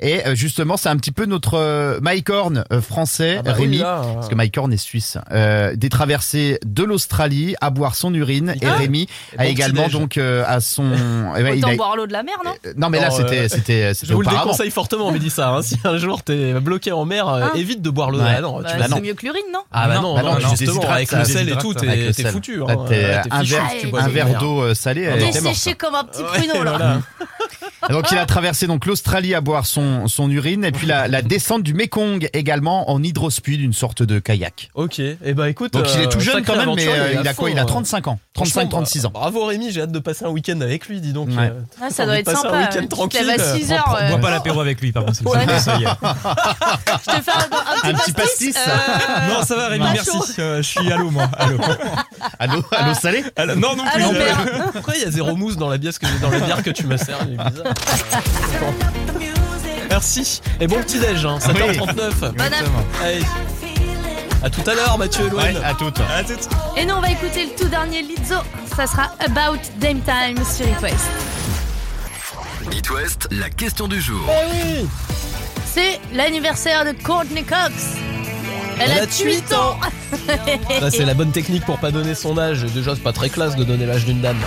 [0.00, 3.52] Et euh, justement, c'est un petit peu notre euh, Mike Horn euh, français, Ah bah
[3.52, 3.78] Rémi.
[3.78, 5.18] là, euh, Parce que Mike Horn est suisse.
[5.30, 8.54] Euh, des traversées de l'Australie à boire son urine.
[8.60, 8.74] Et Ah.
[8.74, 10.84] Rémi Et a également donc euh, à son.
[11.38, 13.38] eh ben, il Autant a- boire l'eau de la mer, non Non mais là c'était
[13.40, 15.50] euh, c'était c'était Je vous le déconseille fortement, mais dis ça.
[15.50, 15.62] hein.
[15.62, 17.52] Si un jour t'es bloqué en mer, Ah.
[17.54, 18.18] évite de boire l'eau.
[18.20, 20.40] Ah tu Bah, vas- C'est mieux que l'urine, non Ah bah non, Bah non, non,
[20.40, 22.60] non, justement, avec le sel et tout, t'es t'es foutu.
[22.62, 22.66] hein.
[22.88, 23.42] T'es Ouais, un
[24.08, 24.38] verre- de mer.
[24.40, 25.20] d'eau salée, morte.
[25.20, 26.98] Desséché comme un petit pruneau, là.
[27.90, 31.22] Donc il a traversé donc l'Australie à boire son, son urine et puis la, la
[31.22, 34.70] descente du Mekong également en hydrospeed, une sorte de kayak.
[34.74, 35.72] Ok, et eh bah écoute.
[35.72, 37.58] Donc il est euh, tout jeune sacré quand même, mais euh, il a quoi Il
[37.58, 37.66] a euh.
[37.66, 39.10] 35 ans, Franchement, 35-36 ans.
[39.12, 41.28] bah, Bravo Rémi, j'ai hâte de passer un week-end avec lui, dis donc.
[41.28, 41.50] Ouais.
[41.50, 42.54] euh, Ah, ça doit être sympa.
[42.56, 43.28] Un week-end tranquille.
[43.30, 43.84] à euh, 6 heures.
[43.88, 45.24] On euh, boit pas l'apéro avec lui, par contre.
[45.26, 45.40] Ouais.
[45.46, 48.56] Je te fais un, un Un petit pastis.
[48.56, 50.10] euh, Non, ça va, Rémi, merci.
[50.38, 51.28] Euh, je suis à l'eau, moi.
[51.36, 51.58] À l'eau.
[52.38, 53.54] À l'eau, à l'eau salée À l'eau.
[53.56, 54.02] Non, non plus.
[54.72, 56.86] Pourquoi il y a zéro mousse dans la bière que, dans la bière que tu
[56.86, 57.74] me sers Il est bizarre.
[59.94, 60.40] Merci.
[60.60, 62.32] Et bon petit déj, hein, 7h39.
[62.32, 62.64] Bon app.
[63.00, 63.22] Allez.
[64.42, 65.32] À tout à l'heure, Mathieu et.
[65.32, 66.00] Ouais, à toutes.
[66.00, 66.48] À toutes.
[66.76, 68.34] Et nous, on va écouter le tout dernier Lizzo.
[68.76, 71.06] Ça sera About Dame Time sur It West.
[72.72, 74.28] It West, la question du jour.
[74.28, 74.84] Eh
[75.64, 77.94] C'est l'anniversaire de Courtney Cox.
[78.80, 79.78] Elle, Elle a a 8 ans.
[80.80, 82.64] Ça, c'est la bonne technique pour pas donner son âge.
[82.74, 84.40] Déjà, c'est pas très classe de donner l'âge d'une dame.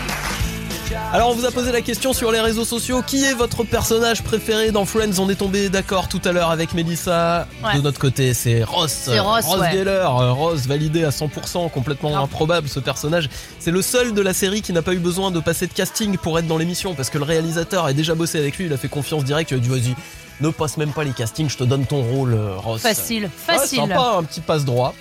[1.13, 3.01] Alors, on vous a posé la question sur les réseaux sociaux.
[3.01, 5.19] Qui est votre personnage préféré dans Friends?
[5.19, 7.47] On est tombé d'accord tout à l'heure avec Mélissa.
[7.63, 7.77] Ouais.
[7.77, 8.91] De notre côté, c'est Ross.
[9.05, 9.71] C'est Ross, ouais.
[9.71, 9.89] Geller.
[9.89, 12.17] Euh, Ross validé à 100%, complètement Non.
[12.23, 13.29] improbable ce personnage.
[13.59, 16.17] C'est le seul de la série qui n'a pas eu besoin de passer de casting
[16.17, 18.65] pour être dans l'émission parce que le réalisateur a déjà bossé avec lui.
[18.65, 19.51] Il a fait confiance directe.
[19.51, 19.95] Il a dit vas-y.
[20.41, 22.81] Ne passe même pas les castings, je te donne ton rôle, euh, Ross.
[22.81, 23.79] Facile, Ouais, facile.
[23.79, 24.93] sympa, un petit passe droit.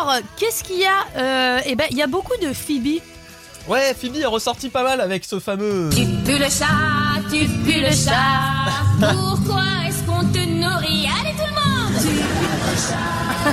[0.00, 3.00] Alors, qu'est-ce qu'il y a Euh, Eh ben, il y a beaucoup de Phoebe.
[3.68, 5.90] Ouais, Phoebe est ressorti pas mal avec ce fameux.
[5.90, 6.66] Tu pues le chat,
[7.30, 8.70] tu pues le chat.
[9.12, 11.08] Pourquoi est-ce qu'on te nourrit?
[11.20, 12.35] Allez tout le monde Tu.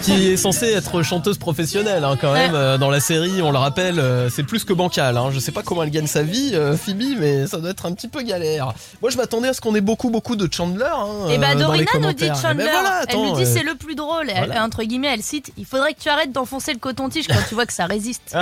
[0.02, 3.42] Qui est censée être chanteuse professionnelle hein, quand même euh, dans la série.
[3.42, 5.18] On le rappelle, euh, c'est plus que bancal.
[5.18, 5.30] Hein.
[5.32, 7.94] Je sais pas comment elle gagne sa vie, euh, Phoebe, mais ça doit être un
[7.94, 8.74] petit peu galère.
[9.02, 10.86] Moi, je m'attendais à ce qu'on ait beaucoup, beaucoup de Chandler.
[10.86, 12.28] Hein, Et bah euh, dans les Dorina nous dit.
[12.28, 12.64] Chandler.
[12.64, 14.30] Eh ben voilà, elle lui dit c'est le plus drôle.
[14.30, 14.64] Elle, voilà.
[14.64, 17.66] entre guillemets, elle cite il faudrait que tu arrêtes d'enfoncer le coton-tige quand tu vois
[17.66, 18.36] que ça résiste.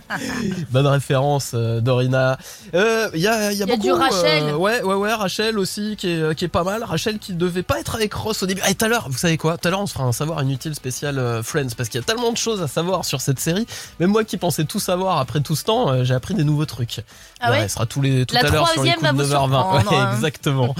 [0.70, 2.38] Bonne référence, Dorina.
[2.72, 2.80] Il
[3.20, 3.82] y a, y a y a beaucoup.
[3.82, 4.54] du Rachel.
[4.54, 6.84] ouais, ouais, ouais, Rachel aussi qui est, qui est pas mal.
[6.84, 8.60] Rachel qui devait pas être avec Ross au début.
[8.68, 9.56] Et tout à l'heure, vous savez quoi?
[9.58, 12.02] Tout à l'heure, on se fera un savoir inutile spécial euh, Friends parce qu'il y
[12.02, 13.66] a tellement de choses à savoir sur cette série.
[14.00, 16.66] Même moi qui pensais tout savoir après tout ce temps, euh, j'ai appris des nouveaux
[16.66, 17.00] trucs.
[17.40, 19.34] Ah ouais elle sera tous les, tout La à l'heure sur les troisième coups de
[19.34, 19.50] va vous 9h20.
[19.50, 20.12] surprendre, Ouais, hein.
[20.14, 20.74] exactement.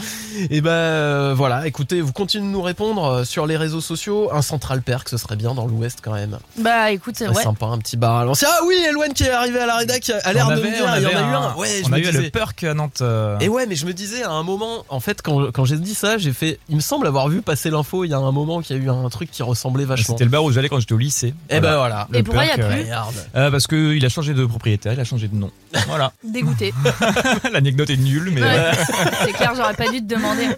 [0.50, 4.30] Et ben euh, voilà, écoutez, vous continuez de nous répondre euh, sur les réseaux sociaux.
[4.32, 6.38] Un Central Perk, ce serait bien dans l'Ouest quand même.
[6.58, 7.42] Bah écoute, Très ouais.
[7.42, 8.48] sympa, un petit bar à l'ancien.
[8.52, 10.84] Ah oui, Eloane qui est arrivé à la rédac a l'air de me avait- dire,
[10.88, 11.54] on il y en a eu un-.
[11.56, 12.20] Ouais, je on me a eu disais.
[12.22, 13.00] le Perk à Nantes.
[13.02, 15.76] euh, Et ouais, mais je me disais à un moment, en fait, quand, quand j'ai
[15.76, 16.58] dit ça, j'ai fait.
[16.68, 18.04] Il me semble avoir vu passer l'info.
[18.04, 20.14] Il y a un moment qu'il y a eu un truc qui ressemblait vachement.
[20.14, 21.34] C'était le bar où j'allais quand j'étais au lycée.
[21.50, 22.08] Et ben voilà.
[22.10, 22.96] Le Et pourquoi il y a plus euh,
[23.36, 25.50] euh, Parce qu'il a changé de propriétaire, il a changé de nom.
[25.86, 26.12] Voilà.
[26.24, 26.74] Dégoûté.
[27.52, 28.42] L'anecdote est nulle, mais.
[28.42, 28.72] Ouais.
[29.24, 30.48] C'est clair, j'aurais pas dû te demander.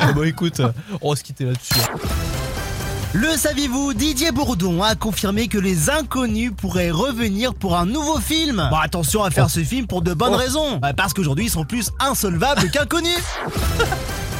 [0.00, 0.60] Ah bah écoute,
[1.00, 1.74] on va se quitter là-dessus.
[3.14, 8.66] Le saviez-vous, Didier Bourdon a confirmé que les inconnus pourraient revenir pour un nouveau film.
[8.70, 10.38] Bon, attention à faire ce film pour de bonnes Oh.
[10.38, 10.78] raisons.
[10.78, 13.16] Bah, Parce qu'aujourd'hui, ils sont plus insolvables qu'inconnus.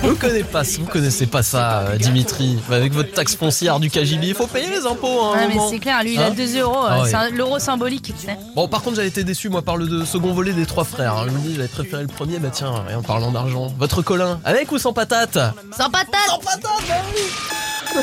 [0.02, 2.58] Vous connaissez pas, vous connaissez pas ça, euh, Dimitri.
[2.70, 5.22] Avec votre taxe foncière du KGB, il faut payer les impôts.
[5.22, 7.10] hein, Ah, mais c'est clair, lui il a Hein 2 euros, Ah euh, ouais.
[7.10, 8.12] c'est l'euro symbolique.
[8.18, 8.37] tu sais.
[8.56, 11.14] Bon, par contre, j'avais été déçu, moi, par le de- second volet des trois frères.
[11.16, 11.26] hein.
[11.28, 13.72] Je me dis, j'avais préféré le premier, bah tiens, et en parlant d'argent.
[13.78, 15.38] Votre Colin, avec ou sans patate?
[15.78, 16.60] Sans patate Sans patate,
[17.94, 18.02] bah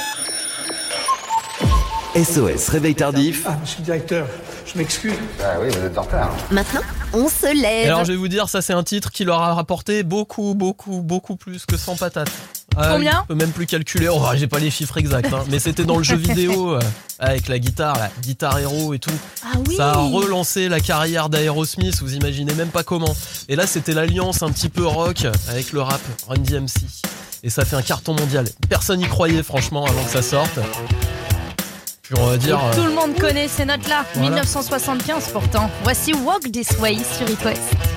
[2.15, 3.43] SOS Réveil Tardif.
[3.45, 4.27] Ah, monsieur le directeur,
[4.65, 5.13] je m'excuse.
[5.41, 6.29] Ah oui, vous êtes en retard.
[6.51, 6.81] Maintenant,
[7.13, 7.85] on se Et lève.
[7.87, 10.99] alors, je vais vous dire, ça, c'est un titre qui leur a rapporté beaucoup, beaucoup,
[11.01, 12.29] beaucoup plus que sans patate.
[12.75, 14.09] Ah, Combien Je peux même plus calculer.
[14.09, 15.45] Oh, j'ai pas les chiffres exacts, hein.
[15.49, 16.79] mais c'était dans le jeu vidéo euh,
[17.19, 19.09] avec la guitare, la guitare héros et tout.
[19.45, 23.15] Ah oui Ça a relancé la carrière d'Aerosmith, vous imaginez même pas comment.
[23.47, 26.73] Et là, c'était l'alliance un petit peu rock avec le rap, Run DMC.
[27.43, 28.45] Et ça fait un carton mondial.
[28.69, 30.59] Personne n'y croyait, franchement, avant que ça sorte.
[32.11, 32.59] Puis on va dire.
[32.71, 34.05] Et Tout euh, le monde connaît ces notes-là.
[34.15, 34.29] Voilà.
[34.29, 35.69] 1975 pourtant.
[35.83, 37.90] Voici Walk This Way sur It West.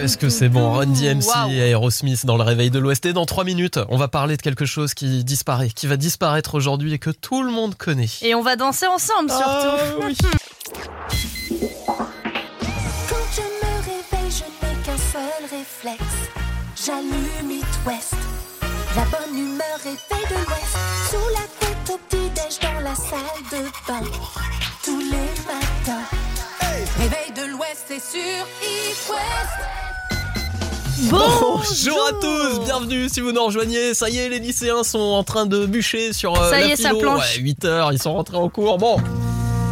[0.00, 3.04] Qu'est-ce que c'est bon, Run DMC et Aerosmith dans le réveil de l'Ouest.
[3.06, 6.54] Et dans 3 minutes, on va parler de quelque chose qui disparaît, qui va disparaître
[6.54, 8.06] aujourd'hui et que tout le monde connaît.
[8.22, 10.26] Et on va danser ensemble Ah, surtout.
[31.80, 33.94] Bonjour à tous, bienvenue si vous nous rejoignez.
[33.94, 36.72] Ça y est, les lycéens sont en train de bûcher sur euh, Ça y la
[36.74, 37.36] est, ça planche.
[37.36, 38.78] Ouais, 8 heures, ils sont rentrés en cours.
[38.78, 38.96] Bon,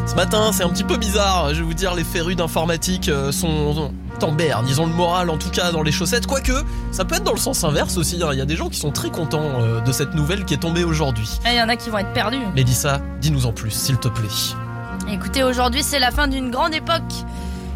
[0.06, 1.48] ce matin, c'est un petit peu bizarre.
[1.52, 3.90] Je vais vous dire, les férus d'informatique euh, sont
[4.22, 4.66] en berne.
[4.68, 6.28] Ils ont le moral, en tout cas, dans les chaussettes.
[6.28, 6.52] Quoique,
[6.92, 8.22] ça peut être dans le sens inverse aussi.
[8.22, 8.28] hein.
[8.32, 10.58] Il y a des gens qui sont très contents euh, de cette nouvelle qui est
[10.58, 11.28] tombée aujourd'hui.
[11.44, 12.38] Il y en a qui vont être perdus.
[12.54, 14.28] Mélissa, dis-nous en plus, s'il te plaît.
[15.12, 17.02] Écoutez, aujourd'hui c'est la fin d'une grande époque.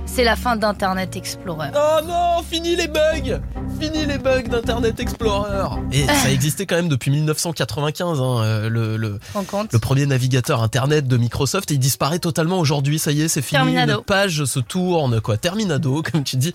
[0.07, 1.69] C'est la fin d'Internet Explorer.
[1.77, 3.41] Oh non, fini les bugs
[3.81, 5.69] fini les bugs d'Internet Explorer.
[5.93, 9.19] Et ça existait quand même depuis 1995, hein, euh, le, le,
[9.73, 11.71] le premier navigateur Internet de Microsoft.
[11.71, 12.99] Et il disparaît totalement aujourd'hui.
[12.99, 13.59] Ça y est, c'est fini.
[13.59, 14.03] Terminado.
[14.03, 15.37] Page se tourne, quoi.
[15.39, 16.55] Terminado, comme tu dis.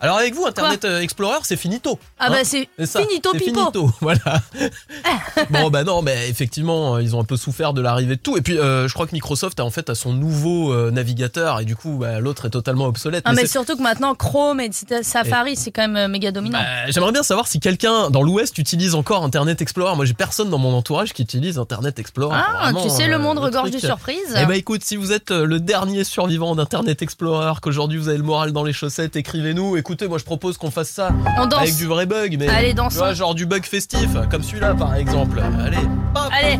[0.00, 1.98] Alors avec vous, Internet euh, Explorer, c'est finito.
[2.20, 2.30] Ah hein.
[2.30, 3.44] bah c'est finito pipo.
[3.44, 4.42] finito, voilà.
[5.50, 8.36] bon bah non, mais effectivement, euh, ils ont un peu souffert de l'arrivée de tout.
[8.36, 11.60] Et puis, euh, je crois que Microsoft a en fait a son nouveau euh, navigateur
[11.60, 13.24] et du coup, bah, l'autre est totalement obsolète.
[13.26, 14.70] Ah Mais surtout que maintenant Chrome et
[15.02, 16.58] Safari c'est quand même méga dominant.
[16.58, 19.96] Bah, J'aimerais bien savoir si quelqu'un dans l'Ouest utilise encore Internet Explorer.
[19.96, 22.36] Moi, j'ai personne dans mon entourage qui utilise Internet Explorer.
[22.38, 24.36] Ah, Vraiment, tu sais, le monde regorge de surprises.
[24.40, 28.24] Eh bah écoute, si vous êtes le dernier survivant d'Internet Explorer, qu'aujourd'hui vous avez le
[28.24, 29.76] moral dans les chaussettes, écrivez-nous.
[29.88, 31.08] Écoutez, moi je propose qu'on fasse ça
[31.38, 31.60] On danse.
[31.62, 32.98] avec du vrai bug, mais Allez, tu dansons.
[32.98, 35.40] vois, genre du bug festif, comme celui-là par exemple.
[35.64, 35.78] Allez,
[36.14, 36.58] hop, Allez,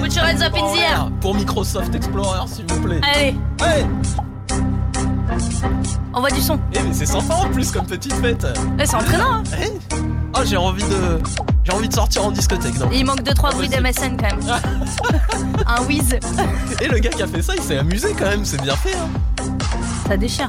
[0.00, 0.78] put your hands up in en the air.
[0.78, 3.00] l'air pour Microsoft Explorer, s'il vous plaît.
[3.12, 3.84] Allez, Ouais.
[6.14, 6.60] on voit du son.
[6.74, 8.46] Eh mais c'est sympa en plus comme petite fête.
[8.78, 9.32] Eh, c'est entraînant.
[9.32, 9.72] Hein Eh
[10.36, 11.18] Oh, j'ai envie de,
[11.64, 12.78] j'ai envie de sortir en discothèque.
[12.78, 12.92] Donc.
[12.92, 14.40] Et il manque 2-3 bruits d'MSN quand même.
[15.66, 16.16] Un whiz,
[16.80, 18.94] Et le gars qui a fait ça, il s'est amusé quand même, c'est bien fait.
[18.96, 19.44] Hein.
[20.06, 20.48] ça déchire.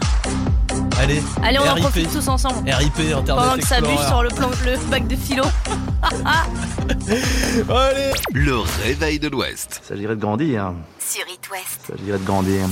[0.97, 2.69] Allez, Allez, on en profite tous ensemble.
[2.69, 5.43] RIP Internet Pendant que ça bûche sur le, plan, le bac de philo.
[7.69, 9.81] Allez Le réveil de l'Ouest.
[9.83, 10.73] S'agirait de grandir.
[10.99, 11.81] Sur It West.
[11.87, 12.65] S'agirait de grandir.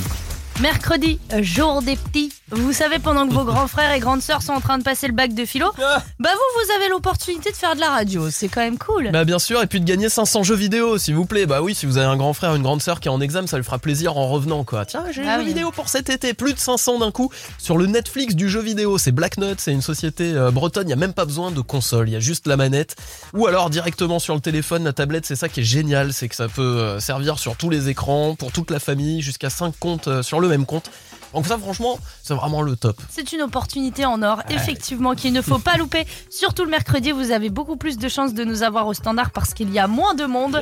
[0.62, 2.32] Mercredi, jour des petits.
[2.51, 5.08] Vous savez, pendant que vos grands frères et grandes sœurs sont en train de passer
[5.08, 6.26] le bac de philo, bah vous,
[6.66, 8.30] vous avez l'opportunité de faire de la radio.
[8.30, 9.10] C'est quand même cool.
[9.12, 11.47] Bah bien sûr, et puis de gagner 500 jeux vidéo, s'il vous plaît.
[11.47, 13.47] Bah oui, si vous avez un grand frère, une grande sœur qui est en examen,
[13.47, 14.86] ça lui fera plaisir en revenant, quoi.
[14.86, 15.47] Tiens, j'ai Ah un jeu oui.
[15.47, 18.99] vidéo pour cet été, plus de 500 d'un coup sur le Netflix du jeu vidéo.
[18.99, 20.88] C'est Black Nut, c'est une société euh, bretonne.
[20.88, 22.95] Il y a même pas besoin de console, il y a juste la manette,
[23.34, 25.26] ou alors directement sur le téléphone, la tablette.
[25.26, 28.36] C'est ça qui est génial, c'est que ça peut euh, servir sur tous les écrans,
[28.36, 30.89] pour toute la famille, jusqu'à 5 comptes euh, sur le même compte.
[31.33, 32.95] Donc ça, franchement, c'est vraiment le top.
[33.09, 36.05] C'est une opportunité en or, effectivement, qu'il ne faut pas louper.
[36.29, 39.53] Surtout le mercredi, vous avez beaucoup plus de chances de nous avoir au standard parce
[39.53, 40.61] qu'il y a moins de monde.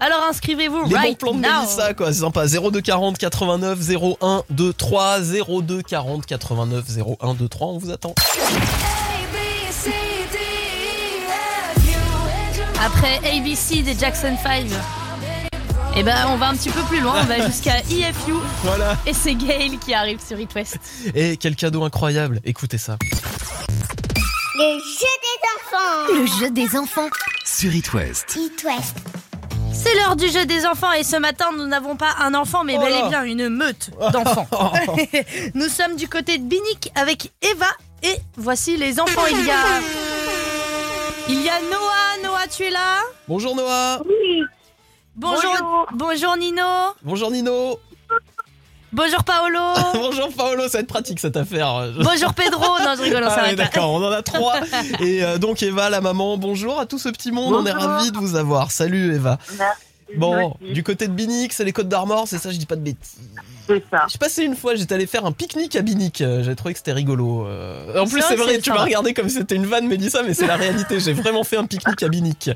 [0.00, 1.60] Alors inscrivez-vous Les bons right plans de now.
[1.60, 2.46] Mélissa, quoi, c'est sympa.
[2.46, 3.78] 02 40 89
[4.20, 5.20] 01 23
[5.62, 6.84] 02 40 89
[7.20, 8.14] 01 23, on vous attend.
[12.84, 14.66] Après ABC des Jackson 5.
[15.96, 18.32] Et ben on va un petit peu plus loin, on va jusqu'à EFU.
[18.62, 18.96] Voilà.
[19.06, 20.78] Et c'est Gail qui arrive sur It West.
[21.14, 22.96] Et quel cadeau incroyable, écoutez ça.
[24.54, 26.20] Le jeu des enfants.
[26.20, 27.08] Le jeu des enfants.
[27.44, 28.36] Sur It West.
[28.36, 28.96] It West.
[29.72, 32.76] C'est l'heure du jeu des enfants et ce matin nous n'avons pas un enfant mais
[32.76, 34.48] Oh bel et bien une meute d'enfants.
[35.54, 37.66] nous sommes du côté de Binic avec Eva
[38.02, 39.26] et voici les enfants.
[39.30, 39.64] Il y a...
[41.28, 42.22] Il y a Noah.
[42.24, 43.00] Noah, tu es là?
[43.28, 44.00] Bonjour Noah.
[44.06, 44.42] Oui.
[45.18, 45.86] Bonjour.
[45.92, 46.62] Bonjour Nino.
[47.02, 47.80] Bonjour Nino.
[48.92, 49.58] Bonjour Paolo.
[49.94, 51.90] Bonjour Paolo, ça va être pratique cette affaire.
[52.00, 52.60] Bonjour Pedro.
[52.62, 54.54] Non, je rigole, on Ah d'accord, on en a trois.
[55.00, 58.12] Et euh, donc Eva, la maman, bonjour à tout ce petit monde, on est ravis
[58.12, 58.70] de vous avoir.
[58.70, 59.38] Salut Eva.
[59.58, 59.82] Merci.
[60.16, 60.72] Bon, Merci.
[60.72, 63.18] du côté de Binic, c'est les Côtes d'Armor, c'est ça, je dis pas de bêtises.
[63.66, 64.04] C'est ça.
[64.04, 66.72] Je suis passé une fois, j'étais allé faire un pique-nique à Binic, euh, j'ai trouvé
[66.72, 67.44] que c'était rigolo.
[67.46, 68.00] euh.
[68.00, 70.46] En plus, C'est vrai tu m'as regardé comme si c'était une vanne, Mélissa, mais c'est
[70.46, 70.98] la réalité.
[70.98, 72.48] J'ai vraiment fait un pique-nique à Binic.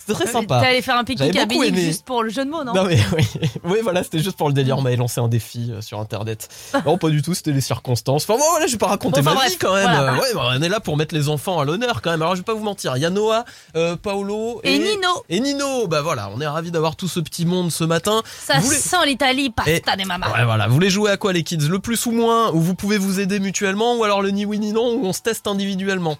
[0.00, 0.60] C'était très sympa.
[0.60, 2.98] T'es allé faire un pique-nique à juste pour le jeu de mots, non, Non mais
[3.16, 3.26] oui,
[3.64, 6.48] oui voilà, c'était juste pour le délire, on m'avait lancé un défi euh, sur internet.
[6.86, 8.24] Non, pas du tout, c'était les circonstances.
[8.24, 9.84] Enfin bon, voilà, je vais pas raconter Bon, enfin, ma bref, vie quand même.
[9.90, 10.12] voilà.
[10.14, 12.22] Euh, ouais, bah, on est là pour mettre les enfants à l'honneur quand même.
[12.22, 13.44] Alors je vais pas vous mentir, il y a Noah,
[13.76, 15.08] euh, Paolo Et Nino.
[15.28, 18.22] Et Nino, bah voilà, on est ravis d'avoir tout ce petit monde ce matin.
[18.40, 20.32] Ça Vous voulez- sent l'Italie, pasta des mamas.
[20.32, 21.68] Ouais, voilà, vous voulez jouer à quoi les kids?
[21.68, 24.58] Le plus ou moins, où vous pouvez vous aider mutuellement, ou alors le ni oui
[24.58, 26.16] ni non, où on se teste individuellement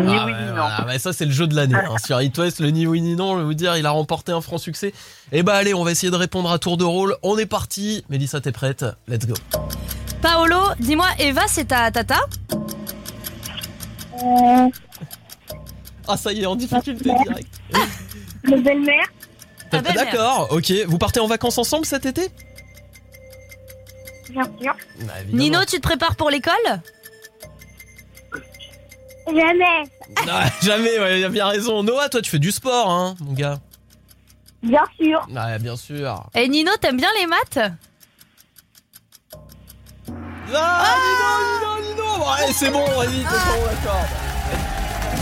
[0.00, 0.14] Oui, non.
[0.14, 1.74] Ah voilà, bah ça c'est le jeu de l'année.
[1.74, 1.96] hein.
[2.04, 4.32] Sur It West, le ni oui ni non, je vais vous dire, il a remporté
[4.32, 4.92] un franc succès.
[5.32, 7.16] Et bah allez, on va essayer de répondre à tour de rôle.
[7.22, 8.04] On est parti.
[8.08, 9.34] Mélissa, t'es prête Let's go.
[10.22, 12.18] Paolo, dis-moi, Eva, c'est ta tata?
[14.22, 14.68] Euh,
[16.08, 17.48] Ah ça y est, en difficulté direct.
[18.44, 19.04] le belle-mère.
[19.72, 20.72] D'accord, ok.
[20.86, 22.28] Vous partez en vacances ensemble cet été?
[24.30, 24.74] Bien sûr.
[25.00, 25.12] Bah.
[25.32, 26.54] Nino, tu te prépares pour l'école?
[29.26, 29.82] Jamais.
[30.30, 31.82] Ah, Jamais, ouais, il a bien raison.
[31.82, 33.58] Noah, toi tu fais du sport, hein, mon gars.
[34.62, 35.26] Bien sûr.
[35.30, 36.24] Ouais, bien sûr.
[36.34, 37.58] Et Nino, t'aimes bien les maths?
[40.54, 44.06] Ah, Nino, Nino, Nino Bon, allez, c'est bon, vas-y, t'es bon, d'accord.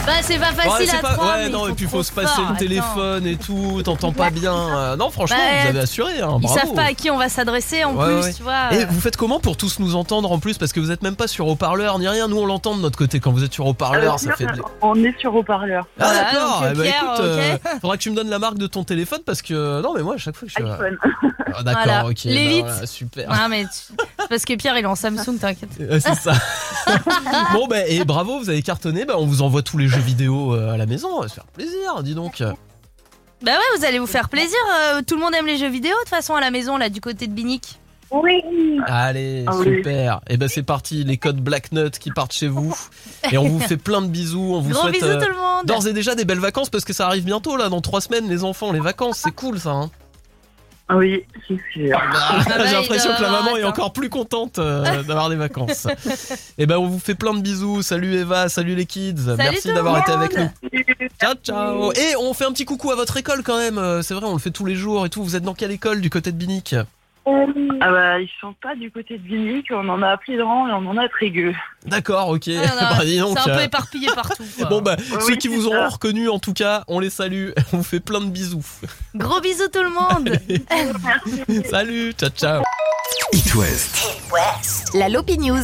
[0.06, 2.12] Bah, c'est pas facile Ouais, à pas- trois, ouais, mais non, et puis faut se
[2.12, 2.54] passer fort, le attends.
[2.56, 4.54] téléphone et tout, t'entends pas bien.
[4.54, 6.58] Euh, non, franchement, Bah, vous avez assuré, hein, Ils bravo.
[6.60, 8.32] savent pas à qui on va s'adresser en Ouais, plus, ouais.
[8.34, 8.72] tu vois.
[8.74, 8.86] Et euh.
[8.90, 10.58] vous faites comment pour tous nous entendre en plus?
[10.58, 12.28] Parce que vous êtes même pas sur haut-parleur ni rien.
[12.28, 14.18] Nous, on l'entend de notre côté quand vous êtes sur haut-parleur.
[14.20, 14.62] ça fait de...
[14.82, 15.86] On est sur haut-parleur.
[15.98, 16.64] Ah, d'accord.
[16.70, 19.20] Eh ben, Pierre, écoute, euh, faudra que tu me donnes la marque de ton téléphone
[19.24, 20.70] parce que non, mais moi, à chaque fois que je suis.
[20.70, 20.98] iPhone.
[21.56, 22.06] Ah, d'accord, Voilà.
[22.08, 22.16] ok.
[22.24, 22.66] bah, L'élite.
[22.66, 23.28] voilà, super.
[23.30, 23.64] Ah, mais
[24.28, 25.70] parce que Pierre, il est en Samsung, t'inquiète.
[25.80, 26.32] Euh, c'est ça.
[27.52, 29.04] bon, bah, et bravo, vous avez cartonné.
[29.04, 31.16] Bah, on vous envoie tous les jeux vidéo euh, à la maison.
[31.16, 32.42] Ça va se faire plaisir, dis donc.
[33.42, 34.58] Bah ouais, vous allez vous faire plaisir.
[34.94, 36.88] euh, tout le monde aime les jeux vidéo de toute façon à la maison là
[36.88, 37.78] du côté de Binic.
[38.10, 38.42] Oui.
[38.86, 39.64] Allez, Ah oui.
[39.78, 40.20] super.
[40.28, 42.74] Et ben c'est parti, les codes Black Nut qui partent chez vous.
[43.32, 44.52] Et on vous fait plein de bisous.
[44.54, 45.66] On vous Gros souhaite bisous tout le monde.
[45.66, 48.28] d'ores et déjà des belles vacances parce que ça arrive bientôt là, dans trois semaines,
[48.28, 49.70] les enfants, les vacances, c'est cool ça.
[49.70, 49.90] Hein.
[50.86, 51.98] Ah oui, c'est sûr.
[52.12, 55.36] bah, J'ai il l'impression doit que la maman est encore plus contente euh, d'avoir des
[55.36, 55.86] vacances.
[56.58, 57.80] Et ben on vous fait plein de bisous.
[57.82, 59.14] Salut Eva, salut les kids.
[59.38, 60.50] Merci d'avoir été avec nous.
[61.18, 61.92] Ciao ciao.
[61.92, 63.78] Et on fait un petit coucou à votre école quand même.
[63.78, 65.22] Euh, C'est vrai, on le fait tous les jours et tout.
[65.22, 66.74] Vous êtes dans quelle école du côté de Binic?
[67.26, 70.72] Ah bah, ils sont pas du côté de Binic, on en a à Plédran et
[70.72, 71.54] on en a à Trégueux.
[71.86, 72.48] D'accord, ok.
[72.48, 74.44] Ah, Bah, donc, c'est un peu euh, éparpillé partout.
[74.58, 74.68] quoi.
[74.70, 77.50] Bon bah, Oui, ceux qui vous auront reconnu en tout cas, on les salue.
[77.72, 78.64] On vous fait plein de bisous.
[79.14, 81.64] Gros bisous tout le monde.
[81.70, 82.62] Salut, ciao ciao.
[83.34, 83.96] It West.
[84.94, 85.58] La Lopi News.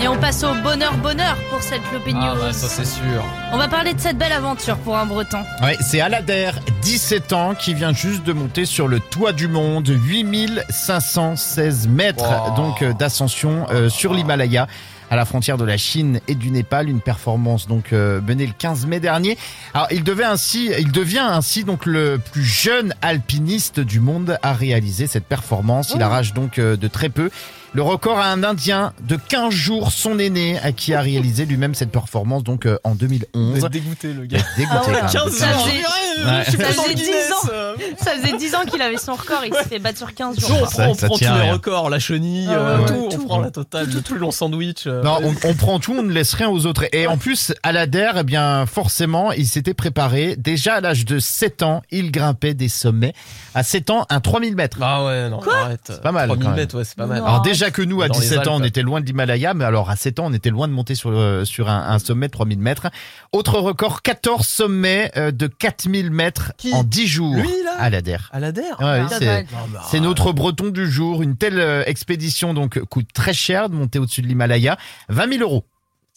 [0.00, 2.20] Et on passe au bonheur bonheur pour cette Lopi News.
[2.22, 3.24] Ah bah ça c'est sûr.
[3.52, 5.38] On va parler de cette belle aventure pour un breton.
[5.60, 6.50] Ouais, c'est Alader,
[6.82, 12.54] 17 ans, qui vient juste de monter sur le toit du monde, 8516 mètres Wow.
[12.56, 14.68] donc euh, d'ascension euh, sur l'Himalaya
[15.10, 18.52] à la frontière de la Chine et du Népal, une performance donc euh, menée le
[18.56, 19.38] 15 mai dernier.
[19.74, 24.52] Alors, il devait ainsi, il devient ainsi donc le plus jeune alpiniste du monde à
[24.52, 25.92] réaliser cette performance.
[25.94, 27.30] Il arrache donc euh, de très peu
[27.72, 31.74] le record à un Indien de 15 jours, son aîné, à qui a réalisé lui-même
[31.74, 33.58] cette performance donc euh, en 2011.
[33.58, 34.38] Vous êtes dégoûté le gars.
[34.56, 34.86] Dégoûté, Ah ouais.
[34.86, 35.10] quand même.
[35.12, 35.82] 15 Ça jours, faisait- purée,
[36.24, 36.42] Ouais.
[36.46, 37.48] je suis pas Ça le faisait 10 Guinness, ans.
[37.52, 37.74] euh.
[37.98, 40.48] Ça faisait 10 ans qu'il avait son record, il s'est fait battre sur 15 jours.
[40.48, 40.70] Jour, on quoi.
[40.84, 41.52] Prend, on ça prend tous à les rien.
[41.52, 43.22] records, la chenille, Ah ouais, euh, ouais, tout, tout.
[43.22, 44.86] on prend la totale, le plus long sandwich.
[44.86, 46.84] euh, Non, on, on prend tout, on ne laisse rien aux autres.
[46.92, 50.36] Et en plus, à l'ADER, eh bien, forcément, il s'était préparé.
[50.36, 53.12] Déjà à l'âge de 7 ans, il grimpait des sommets.
[53.54, 54.78] À 7 ans, un 3000 mètres.
[54.80, 55.80] Ah ouais, non, arrête.
[55.86, 56.56] C'est pas mal, quand 3000 même.
[56.58, 57.18] mètres, ouais, c'est pas mal.
[57.18, 57.26] Non.
[57.26, 59.64] Alors déjà que nous, à Dans les 17 ans, on était loin de l'Himalaya, mais
[59.64, 62.26] alors à 7 ans, on était loin de monter sur, le- sur un, un sommet
[62.28, 62.86] de 3000 mètres.
[63.32, 67.90] Autre record, 14 sommets euh, de 4000 mètres Qui en 10 jours Lui, là à
[67.90, 68.16] l'ADER.
[68.32, 69.46] À la DER Ouais, oui, Ah, c'est-
[69.90, 71.22] c'est notre breton du jour.
[71.22, 74.76] Une telle euh, expédition donc coûte très cher de monter au-dessus de l'Himalaya.
[75.08, 75.64] 20 000 euros.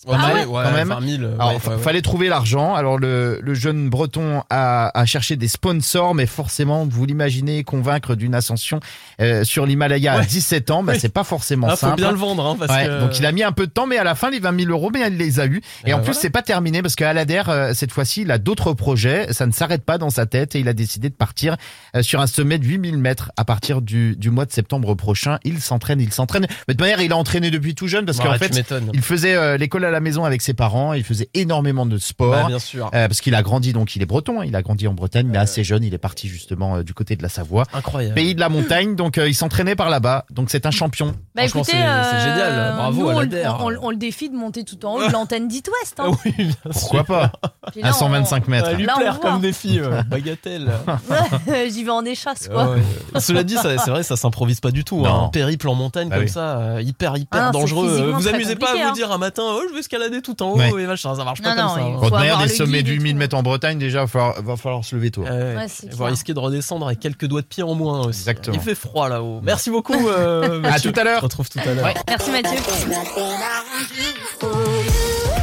[0.07, 0.87] Ouais, Ah ouais, ouais, quand même.
[0.87, 1.81] 20 000, Alors, ouais, fa- ouais, ouais.
[1.83, 2.73] fallait trouver l'argent.
[2.73, 8.15] Alors, le, le jeune breton a, a cherché des sponsors, mais forcément, vous l'imaginez, convaincre
[8.15, 8.79] d'une ascension
[9.19, 10.25] euh, sur l'Himalaya à Ouais.
[10.25, 11.97] 17 ans, bah, c'est pas forcément Ah, faut simple.
[11.97, 12.99] bien le vendre, hein, parce Ouais, que...
[13.01, 14.71] Donc il a mis un peu de temps, mais à la fin les 20 000
[14.71, 15.61] euros, mais il les a eu.
[15.85, 16.19] Et en ben plus voilà.
[16.21, 19.33] c'est pas terminé parce qu'à l'ADER euh, cette fois-ci il a d'autres projets.
[19.33, 21.57] Ça ne s'arrête pas dans sa tête et il a décidé de partir
[21.95, 25.39] euh, sur un sommet de 8000 mètres à partir du, du mois de septembre prochain.
[25.43, 26.47] Il s'entraîne, il s'entraîne.
[26.69, 28.61] Mais de manière il a entraîné depuis tout jeune parce qu'en fait
[28.93, 30.93] il faisait euh, l'école à la maison avec ses parents.
[30.93, 32.31] Il faisait énormément de sport.
[32.31, 32.87] Bah, bien sûr.
[32.93, 35.27] Euh, parce qu'il a grandi, donc il est breton, hein, il a grandi en Bretagne,
[35.29, 37.65] mais assez jeune, il est parti justement euh, du côté de la Savoie.
[37.73, 38.15] Incroyable.
[38.15, 41.13] Pays de la montagne, donc euh, il s'entraînait par là-bas, donc c'est un champion.
[41.35, 42.73] Bah Franchement, écoutez, c'est- c'est euh, génial.
[42.75, 45.11] Bravo nous, à on, on- on- on le défie de monter tout en haut de
[45.11, 45.99] l'antenne d'It West.
[45.99, 46.11] Hein.
[46.25, 47.05] Oui, bien Pourquoi sûr.
[47.05, 48.65] pas À là, 125 mètres.
[48.65, 50.71] Ça va lui Là, on plaire comme défi, euh, bagatelle.
[50.87, 52.63] on- J'y vais en échasse quoi.
[52.63, 52.69] Ah
[53.15, 53.21] ouais.
[53.21, 55.05] Cela dit, ça- c'est vrai, ça s'improvise pas du tout.
[55.05, 55.23] Hein.
[55.25, 56.29] Un périple en montagne Bah comme oui.
[56.31, 58.13] ça, euh, hyper, hyper Ah dangereux.
[58.15, 58.91] Vous amusez pas à vous hein.
[58.93, 60.69] dire un matin, oh, je vais escalader tout en haut Ouais.
[60.83, 61.81] et machin, ça marche Non, pas comme non, ça.
[61.81, 61.95] il hein.
[62.05, 63.17] de manière, avoir des sommets de et 8000 tout.
[63.19, 65.21] mètres en Bretagne, déjà, va falloir, va falloir se lever tôt.
[65.23, 68.19] Ouais, Ouais, il va risquer de redescendre avec quelques doigts de pied en moins aussi.
[68.19, 68.55] Exactement.
[68.55, 69.39] Il fait froid là-haut.
[69.43, 70.07] Merci beaucoup.
[70.09, 71.17] euh, À tout à l'heure.
[71.17, 71.93] On se retrouve tout à l'heure.
[72.07, 72.57] Merci Mathieu.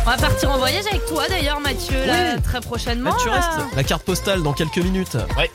[0.07, 2.43] On va partir en voyage avec toi d'ailleurs Mathieu là, Oui.
[2.43, 3.11] très prochainement.
[3.11, 3.35] Là, tu là.
[3.35, 3.77] restes.
[3.77, 5.17] La carte postale dans quelques minutes.
[5.37, 5.51] Ouais.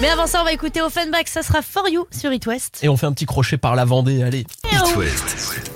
[0.00, 2.80] Mais avant ça on va écouter Offenbach, ça sera For You sur It West.
[2.82, 4.46] Et on fait un petit crochet par la Vendée, allez.
[4.72, 5.71] It West.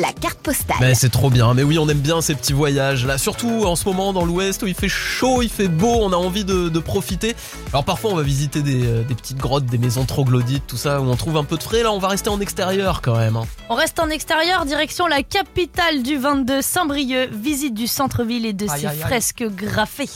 [0.00, 0.76] La carte postale.
[0.80, 1.52] Mais c'est trop bien.
[1.54, 3.18] Mais oui, on aime bien ces petits voyages là.
[3.18, 6.16] Surtout en ce moment dans l'ouest où il fait chaud, il fait beau, on a
[6.16, 7.34] envie de, de profiter.
[7.72, 11.00] Alors parfois on va visiter des, euh, des petites grottes, des maisons troglodytes, tout ça,
[11.00, 11.82] où on trouve un peu de frais.
[11.82, 13.36] Là, on va rester en extérieur quand même.
[13.36, 13.44] hein.
[13.68, 18.68] On reste en extérieur, direction la capitale du 22, Saint-Brieuc, visite du centre-ville et de
[18.70, 19.00] Aïe, ses aïe, aïe.
[19.00, 20.08] fresques graffées.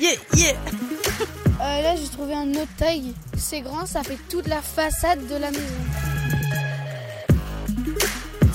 [0.00, 0.52] Yeah, yeah.
[1.60, 3.00] Euh, là, j'ai trouvé un autre tag.
[3.36, 5.64] C'est grand, ça fait toute la façade de la maison.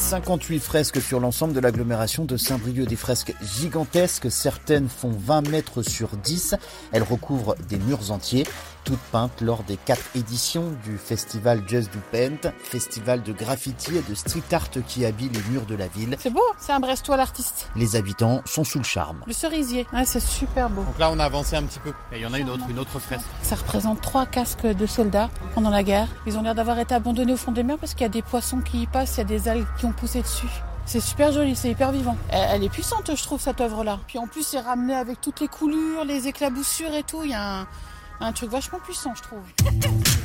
[0.04, 5.82] 58 fresques sur l'ensemble de l'agglomération de Saint-Brieuc, des fresques gigantesques, certaines font 20 mètres
[5.82, 6.56] sur 10,
[6.92, 8.46] elles recouvrent des murs entiers,
[8.84, 14.02] toutes peintes lors des quatre éditions du festival Just Do Paint, festival de graffiti et
[14.02, 16.16] de street art qui habille les murs de la ville.
[16.20, 17.70] C'est beau, c'est un Brestois l'artiste.
[17.76, 19.22] Les habitants sont sous le charme.
[19.26, 20.84] Le cerisier, ouais, c'est super beau.
[20.84, 21.92] Donc là, on a avancé un petit peu.
[22.12, 23.26] Et il y en a une autre, une autre fresque.
[23.42, 26.10] Ça représente trois casques de soldats pendant la guerre.
[26.28, 28.22] Ils ont l'air d'avoir été abandonnés au fond des mers parce qu'il y a des
[28.22, 30.50] poissons qui y passent, il y a des algues qui ont poussé dessus.
[30.86, 32.18] C'est super joli, c'est hyper vivant.
[32.30, 34.00] Elle, est puissante, je trouve, cette œuvre-là.
[34.08, 37.22] Puis en plus, c'est ramené avec toutes les coulures, les éclaboussures et tout.
[37.24, 37.68] Il y a un,
[38.20, 39.44] un truc vachement puissant, je trouve.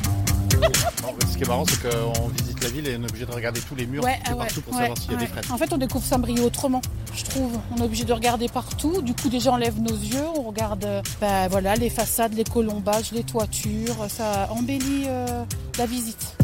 [1.02, 3.32] Non, ce qui est marrant, c'est qu'on visite la ville et on est obligé de
[3.32, 5.26] regarder tous les murs Ouais, ah ouais, partout pour ouais, savoir s'il y a des
[5.26, 5.50] fresques.
[5.50, 6.80] En fait, on découvre Saint-Brieuc autrement,
[7.14, 7.58] je trouve.
[7.70, 9.00] On est obligé de regarder partout.
[9.02, 10.84] Du coup, déjà, on lève nos yeux, on regarde
[11.20, 14.06] bah, voilà, les façades, les colombages, les toitures.
[14.08, 15.44] Ça embellit euh,
[15.78, 16.36] la visite.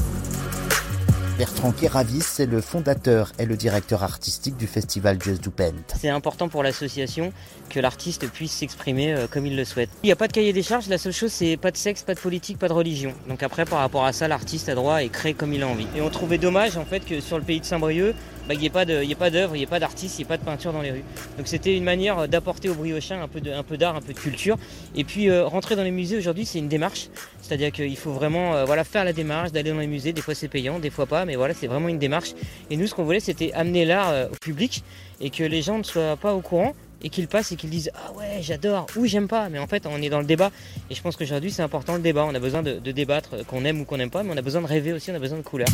[1.36, 5.74] Bertrand Keravis, c'est le fondateur et le directeur artistique du festival Jazz du Pent.
[6.00, 7.32] C'est important pour l'association
[7.70, 9.90] que l'artiste puisse s'exprimer euh, comme il le souhaite.
[10.04, 12.02] Il n'y a pas de cahier des charges, la seule chose c'est pas de sexe,
[12.02, 13.12] pas de politique, pas de religion.
[13.28, 15.88] Donc après par rapport à ça, l'artiste a droit et crée comme il a envie.
[15.96, 18.14] Et on trouvait dommage en fait que sur le pays de Saint-Brieuc,
[18.52, 20.44] il n'y ait pas d'œuvre, il n'y ait pas d'artiste, il n'y ait pas de
[20.44, 21.04] peinture dans les rues.
[21.38, 23.40] Donc c'était une manière euh, d'apporter aux Briochins un peu
[23.76, 24.58] d'art, un peu de culture.
[24.94, 27.08] Et puis euh, rentrer dans les musées aujourd'hui c'est une démarche.
[27.40, 30.12] C'est-à-dire qu'il faut vraiment euh, faire la démarche d'aller dans les musées.
[30.12, 32.34] Des fois c'est payant, des fois pas, mais voilà, c'est vraiment une démarche.
[32.70, 34.82] Et nous, ce qu'on voulait, c'était amener l'art au public
[35.20, 37.90] et que les gens ne soient pas au courant et qu'ils passent et qu'ils disent
[37.94, 39.48] Ah ouais, j'adore, ou j'aime pas.
[39.48, 40.50] Mais en fait, on est dans le débat.
[40.90, 42.24] Et je pense qu'aujourd'hui, c'est important le débat.
[42.24, 44.42] On a besoin de, de débattre, qu'on aime ou qu'on n'aime pas, mais on a
[44.42, 45.68] besoin de rêver aussi, on a besoin de couleurs.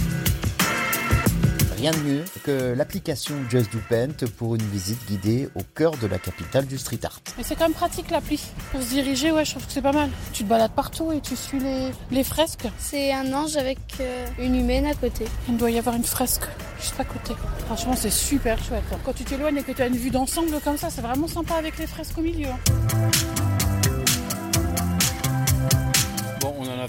[1.81, 6.07] Rien de mieux que l'application Just Do Paint pour une visite guidée au cœur de
[6.07, 7.21] la capitale du street art.
[7.39, 8.39] Mais c'est quand même pratique l'appli.
[8.71, 10.11] Pour se diriger, ouais, je trouve que c'est pas mal.
[10.35, 12.69] Tu te balades partout et tu suis les, les fresques.
[12.79, 15.25] C'est un ange avec euh, une humaine à côté.
[15.49, 16.45] Il doit y avoir une fresque
[16.83, 17.33] juste à côté.
[17.65, 18.85] Franchement, c'est super chouette.
[19.03, 21.55] Quand tu t'éloignes et que tu as une vue d'ensemble comme ça, c'est vraiment sympa
[21.55, 22.49] avec les fresques au milieu.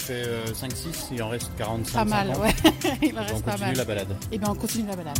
[0.02, 1.92] Fait 5-6, il en reste 45.
[1.98, 2.42] Pas mal, 50.
[2.42, 2.54] ouais.
[3.02, 3.76] Il en on reste pas continue mal.
[3.76, 4.16] la balade.
[4.30, 5.18] Et bien, on continue la balade.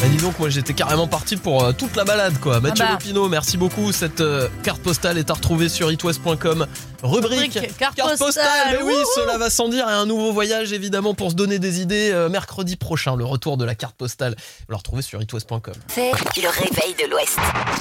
[0.00, 2.60] Bah dis donc, moi j'étais carrément parti pour euh, toute la balade quoi.
[2.60, 2.92] Mathieu bah.
[2.92, 3.92] Lopino, merci beaucoup.
[3.92, 6.66] Cette euh, carte postale est à retrouver sur itwest.com.
[7.02, 8.44] Rubrique, Rubrique carte postale.
[8.72, 9.04] Mais oui, Wouhou.
[9.14, 9.88] cela va sans dire.
[9.88, 13.16] Et un nouveau voyage évidemment pour se donner des idées euh, mercredi prochain.
[13.16, 14.36] Le retour de la carte postale.
[14.66, 15.74] Vous la retrouvez sur itwest.com.
[15.88, 17.38] C'est le réveil de l'Ouest.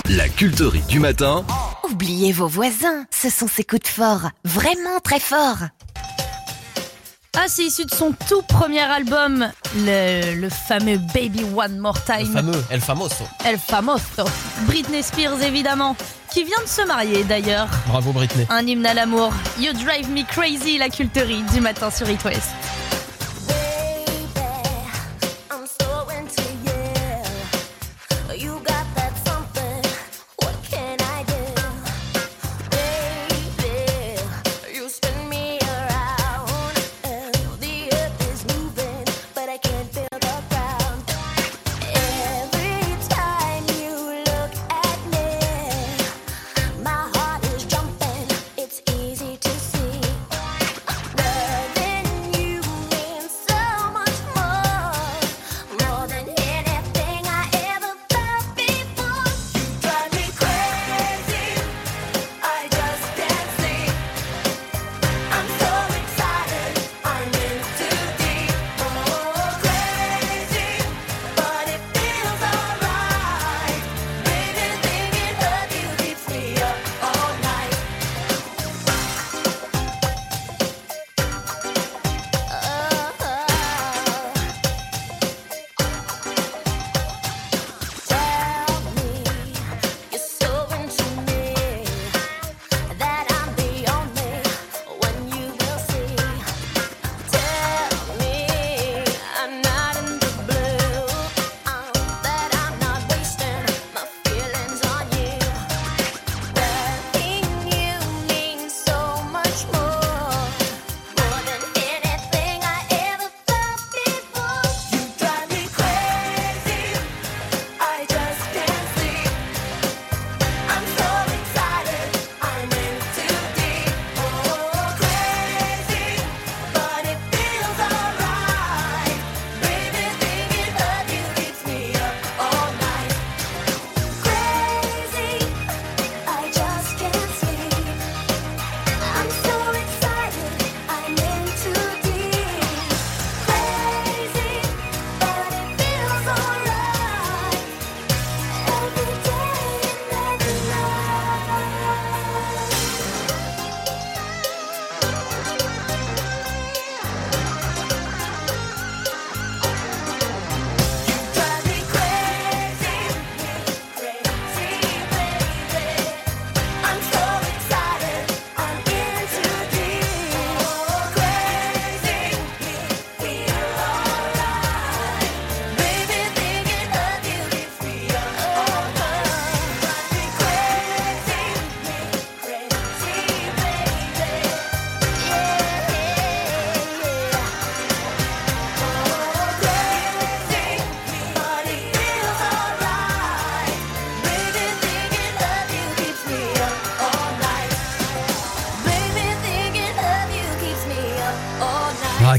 [0.10, 1.44] La culterie du matin.
[1.90, 5.66] Oubliez vos voisins, ce sont ces coups de fort, vraiment très forts.
[7.38, 12.18] Ah, c'est issu de son tout premier album, le, le fameux Baby One More Le
[12.24, 12.34] Time.
[12.34, 13.28] fameux El Famoso.
[13.44, 14.24] El Famoso.
[14.68, 15.98] Britney Spears, évidemment,
[16.32, 17.68] qui vient de se marier d'ailleurs.
[17.88, 18.46] Bravo Britney.
[18.50, 19.34] Un hymne à l'amour.
[19.60, 22.52] You Drive Me Crazy, la culterie du matin sur It West.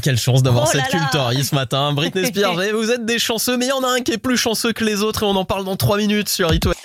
[0.07, 1.93] Quelle chance d'avoir Oh cette cultorie ce matin.
[1.97, 4.37] Britney Spears, vous êtes des chanceux, mais il y en a un qui est plus
[4.37, 6.79] chanceux que les autres et on en parle dans 3 minutes sur It West.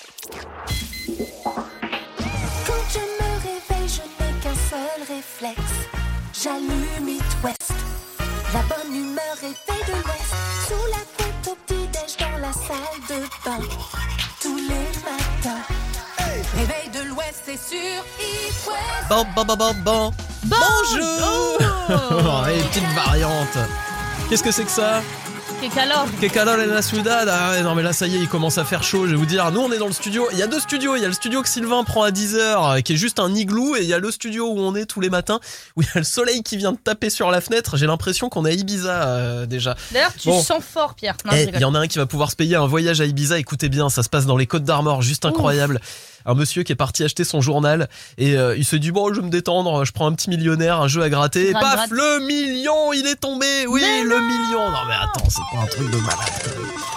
[2.66, 5.72] Quand je me réveille, je n'ai qu'un seul réflexe.
[6.44, 7.74] J'allume It West.
[8.56, 10.34] La bonne humeur est de l'Ouest.
[10.68, 13.64] Sous la couette au petit-déj dans la salle de bain.
[14.42, 15.62] Tous les matins.
[16.56, 19.10] Réveil de l'Ouest, c'est sur It West.
[19.10, 20.12] Bon, bon, bon, bon, bon.
[20.44, 21.31] Bonjour
[21.94, 23.58] Oh, et petite variante.
[24.30, 25.02] Qu'est-ce que c'est que ça
[25.62, 26.06] Que calor.
[26.22, 28.64] Que calor en la ciudad Ah non mais là ça y est, il commence à
[28.64, 29.52] faire chaud, je vais vous dire.
[29.52, 31.14] Nous on est dans le studio, il y a deux studios, il y a le
[31.14, 34.00] studio que Sylvain prend à 10h qui est juste un igloo et il y a
[34.00, 35.40] le studio où on est tous les matins
[35.76, 37.76] où il y a le soleil qui vient de taper sur la fenêtre.
[37.76, 39.76] J'ai l'impression qu'on est à Ibiza euh, déjà.
[39.92, 40.42] D'ailleurs, tu Bon.
[40.42, 41.16] sens fort, Pierre.
[41.34, 41.50] Eh.
[41.54, 43.38] Il y en a un qui va pouvoir se payer un voyage à Ibiza.
[43.38, 45.82] Écoutez bien, ça se passe dans les Côtes d'Armor, juste incroyable.
[46.26, 49.20] Un monsieur qui est parti acheter son journal et euh, il se dit bon, je
[49.20, 51.50] vais me détendre, je prends un petit millionnaire, un jeu à gratter.
[51.50, 53.68] Et paf, le million, il est tombé.
[53.68, 54.70] Oui, le million.
[54.70, 56.18] Non mais attends, c'est pas un truc de malade.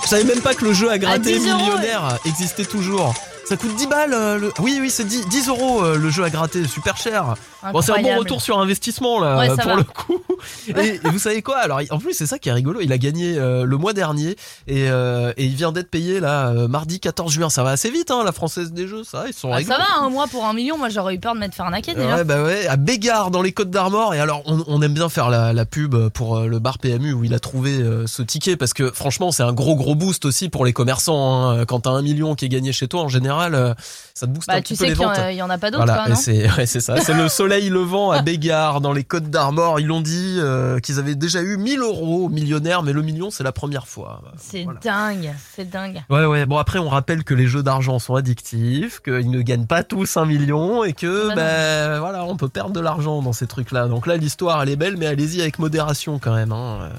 [0.04, 3.14] Je savais même pas que le jeu à gratter 10 euros, millionnaire existait toujours.
[3.44, 4.14] Ça coûte 10 balles.
[4.14, 7.34] euh, le- Oui, oui, c'est 10, 10 euros euh, le jeu à gratter, super cher.
[7.72, 9.76] Bon, c'est un bon retour sur investissement là Ouais, pour va.
[9.76, 10.18] le coup.
[10.76, 12.80] Et, et vous savez quoi Alors en plus c'est ça qui est rigolo.
[12.82, 14.36] Il a gagné euh, le mois dernier
[14.66, 17.48] et, euh, et il vient d'être payé là euh, mardi 14 juin.
[17.48, 19.04] Ça va assez vite hein, la française des jeux.
[19.04, 21.34] Ça, ils sont Ah, ça va, un mois pour un million, moi j'aurais eu peur
[21.34, 22.16] de m'être fait arnaquer déjà.
[22.16, 24.14] Ouais, bah ouais, à Bégard dans les Côtes d'Armor.
[24.14, 27.14] Et alors, on, on aime bien faire la, la pub pour euh, le bar PMU
[27.14, 30.26] où il a trouvé euh, ce ticket parce que franchement, c'est un gros gros boost
[30.26, 31.48] aussi pour les commerçants.
[31.48, 31.64] hein.
[31.64, 33.74] Quand t'as un million qui est gagné chez toi, en général, euh,
[34.14, 35.18] ça te booste Bah, un tu petit peu sais les qu'il ventes.
[35.18, 37.00] a- il y en a pas d'autres, Voilà, c'est ouais, ça.
[37.00, 39.80] C'est le soleil levant à Bégard dans les Côtes d'Armor.
[39.80, 43.44] Ils l'ont dit euh, qu'ils avaient déjà eu 1000 euros millionnaires, mais le million, c'est
[43.44, 44.22] la première fois.
[44.38, 46.02] C'est dingue, c'est dingue.
[46.10, 46.46] Ouais, ouais.
[46.46, 50.16] Bon, après, on rappelle que les jeux d'argent sont addictifs, qu'ils ne gagnent pas tous
[50.16, 53.88] un million et que, Bah ben, voilà, on peut perdre de l'argent dans ces trucs-là.
[53.88, 56.52] Donc là, l'histoire, elle est belle, mais allez-y avec modération quand même.
[56.52, 56.90] Hein.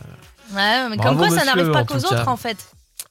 [0.55, 2.57] Ouais, mais Bravo, comme quoi ça n'arrive pas qu'aux autres en fait.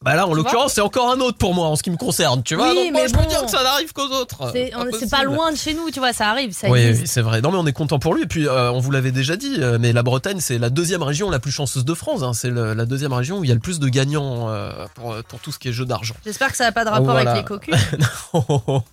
[0.05, 2.43] Bah là, en l'occurrence, c'est encore un autre pour moi en ce qui me concerne,
[2.43, 2.69] tu vois.
[2.71, 3.29] Oui, Donc moi, mais je peux bon.
[3.29, 4.53] dire que ça n'arrive qu'aux autres.
[4.53, 7.13] C'est pas loin de chez nous, tu vois, ça arrive, ça Oui, existe.
[7.15, 7.41] c'est vrai.
[7.41, 8.23] Non, mais on est content pour lui.
[8.25, 11.03] Et puis, euh, on vous l'avait déjà dit, euh, mais la Bretagne, c'est la deuxième
[11.03, 12.23] région la plus chanceuse de France.
[12.23, 12.33] hein.
[12.35, 15.15] C'est le- la deuxième région où il y a le plus de gagnants euh, pour,
[15.29, 16.15] pour tout ce qui est jeu d'argent.
[16.25, 17.31] J'espère que ça n'a pas de rapport Voilà.
[17.33, 17.75] avec les cocus.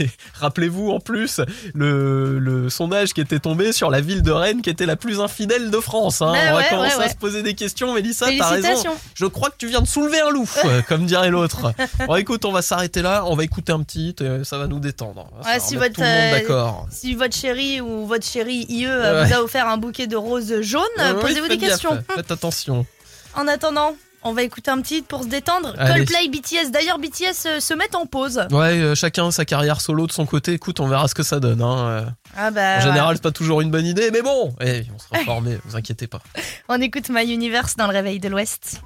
[0.00, 0.08] Et
[0.40, 1.40] Rappelez-vous en plus
[1.74, 5.20] le, le sondage qui était tombé sur la ville de Rennes qui était la plus
[5.20, 6.22] infidèle de France.
[6.22, 6.32] hein.
[6.32, 7.12] Ouais, On va ouais, commencer ouais, à ouais.
[7.12, 8.62] se poser des questions, Mélissa, t'as raison.
[8.68, 8.96] Félicitations.
[9.14, 11.72] Je crois que tu viens de soulever un loup, euh, comme dirait l'autre.
[12.06, 14.80] Bon, écoute, on va s'arrêter là, on va écouter un petit, euh, ça va nous
[14.80, 15.28] détendre.
[15.42, 16.86] Ça Ouais, va si votre, tout le monde euh, d'accord.
[16.90, 19.24] si votre chéri ou votre chéri IE Ouais.
[19.26, 22.02] vous a offert un bouquet de roses jaunes, oui, posez-vous des questions.
[22.14, 22.86] Faites attention.
[23.34, 23.94] En attendant,
[24.24, 25.74] on va écouter un petit pour se détendre.
[25.78, 26.04] Allez.
[26.04, 26.70] Coldplay, BTS.
[26.72, 28.40] D'ailleurs, BTS euh, se met en pause.
[28.50, 30.54] Ouais, euh, chacun sa carrière solo de son côté.
[30.54, 31.62] Écoute, on verra ce que ça donne.
[31.62, 31.78] hein.
[31.88, 32.04] Euh,
[32.36, 33.14] Ah bah, en général, ouais.
[33.14, 36.20] c'est pas toujours une bonne idée, mais bon, eh, on sera formés, vous inquiétez pas.
[36.68, 38.80] on écoute My Universe dans le réveil de l'Ouest.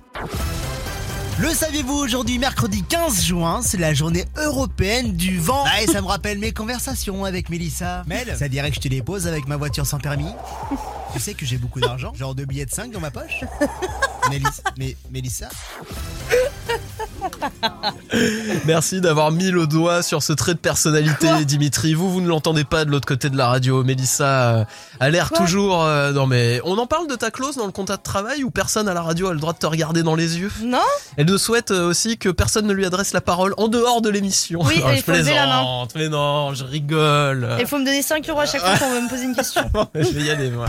[1.41, 5.65] Le saviez-vous aujourd'hui, mercredi 15 juin, c'est la journée européenne du vent.
[5.67, 8.05] Ah, et ça me rappelle mes conversations avec Mélissa.
[8.07, 10.29] Mel, ça dirait que je te les pose avec ma voiture sans permis
[11.13, 13.45] Tu sais que j'ai beaucoup d'argent, genre deux billets de 5 dans ma poche
[14.31, 15.49] Mélissa, mais Mélissa
[18.65, 21.95] Merci d'avoir mis le doigt sur ce trait de personnalité, Dimitri.
[21.95, 23.83] Vous, vous ne l'entendez pas de l'autre côté de la radio.
[23.85, 24.25] Mélissa
[24.59, 24.65] euh,
[25.01, 25.85] a l'air toujours.
[25.85, 28.51] euh, non, mais on en parle de ta clause dans le contrat de travail où
[28.51, 30.51] personne à la radio a le droit de te regarder dans les yeux?
[30.63, 30.79] Non
[31.17, 34.09] Elle ne souhaite euh, aussi que personne ne lui adresse la parole en dehors de
[34.11, 34.61] l'émission.
[34.63, 35.59] Oui, Ah, et il je faut lever la main.
[35.63, 37.49] plaisante, mais non, je rigole.
[37.61, 39.63] Il faut me donner 5 euros à chaque fois qu'on veut me poser une question.
[39.95, 40.67] je vais y aller, moi.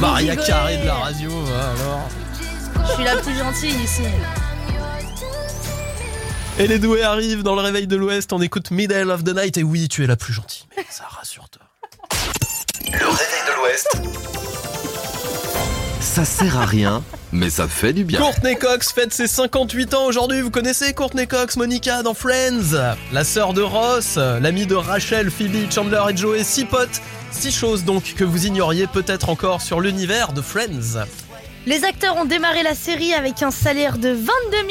[0.00, 0.36] Maria.
[0.36, 2.08] Carré de la radio, va, alors.
[2.80, 4.02] Je suis la plus gentille ici.
[6.58, 8.32] Et les doués arrivent dans le réveil de l'Ouest.
[8.32, 9.56] On écoute Middle of the Night.
[9.56, 10.64] Et oui, tu es la plus gentille.
[10.76, 11.62] Mais ça rassure-toi.
[12.86, 14.02] Le réveil de l'Ouest.
[16.00, 18.20] Ça sert à rien, mais ça fait du bien.
[18.20, 20.42] Courtney Cox fête ses 58 ans aujourd'hui.
[20.42, 22.76] Vous connaissez Courtney Cox, Monica dans Friends,
[23.12, 26.44] la sœur de Ross, l'amie de Rachel, Phoebe, Chandler et Joey.
[26.44, 27.00] Six potes,
[27.30, 31.06] six choses donc que vous ignoriez peut-être encore sur l'univers de Friends.
[31.64, 34.24] Les acteurs ont démarré la série avec un salaire de 22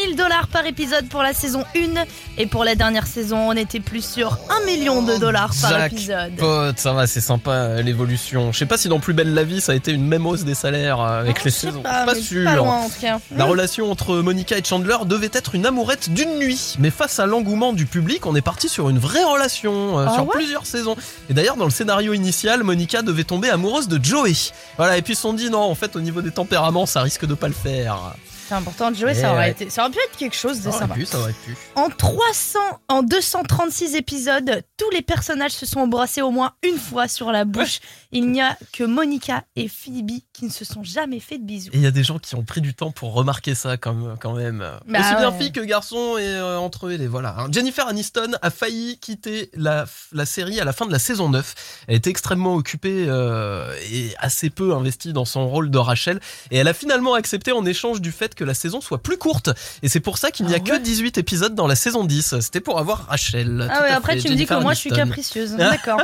[0.08, 2.04] 000 dollars par épisode pour la saison 1
[2.38, 5.94] et pour la dernière saison on était plus sur 1 million de dollars par Jack
[5.94, 6.36] épisode.
[6.36, 8.52] Pote, ça va, c'est sympa euh, l'évolution.
[8.52, 10.44] Je sais pas si dans Plus belle la vie ça a été une même hausse
[10.44, 11.82] des salaires euh, avec les saisons.
[11.82, 12.44] Pas sûr.
[12.44, 13.20] Pas loin en tout cas.
[13.38, 17.26] La relation entre Monica et Chandler devait être une amourette d'une nuit, mais face à
[17.26, 20.66] l'engouement du public, on est parti sur une vraie relation euh, Ah sur ouais plusieurs
[20.66, 20.98] saisons.
[21.30, 24.34] Et d'ailleurs, dans le scénario initial, Monica devait tomber amoureuse de Joey.
[24.76, 27.02] Voilà, et puis ils se sont dit non, en fait, au niveau des tempéraments, ça
[27.02, 28.16] risque de pas le faire.
[28.52, 29.52] C'est important de jouer, Eh ça aurait ouais.
[29.52, 30.94] été, ça aurait pu être quelque chose de Ça aurait sympa.
[30.96, 31.56] pu, ça aurait pu.
[31.76, 37.08] En 300, en 236 épisodes, tous les personnages se sont embrassés au moins une fois
[37.08, 37.80] sur la bouche.
[38.12, 41.70] Il n'y a que Monica et Phoebe qui ne se sont jamais fait de bisous.
[41.72, 43.94] Et il y a des gens qui ont pris du temps pour remarquer ça quand
[43.94, 44.18] même.
[44.20, 44.68] Quand même.
[44.86, 46.92] Bah Aussi bien filles que garçons et euh, entre eux.
[46.92, 47.34] Et voilà.
[47.40, 47.48] hein.
[47.54, 51.86] Jennifer Aniston a failli quitter la, la série à la fin de la saison 9.
[51.88, 56.20] Elle était extrêmement occupée euh, et assez peu investie dans son rôle de Rachel.
[56.52, 59.50] Et elle a finalement accepté en échange du fait que la saison soit plus courte.
[59.84, 62.40] Et c'est pour ça qu'il n'y a que 18 épisodes dans la saison 10.
[62.42, 63.68] C'était pour avoir Rachel.
[63.72, 64.22] Ah ouais, après fait.
[64.24, 65.52] tu me dis que moi je suis capricieuse.
[65.52, 66.02] D'accord.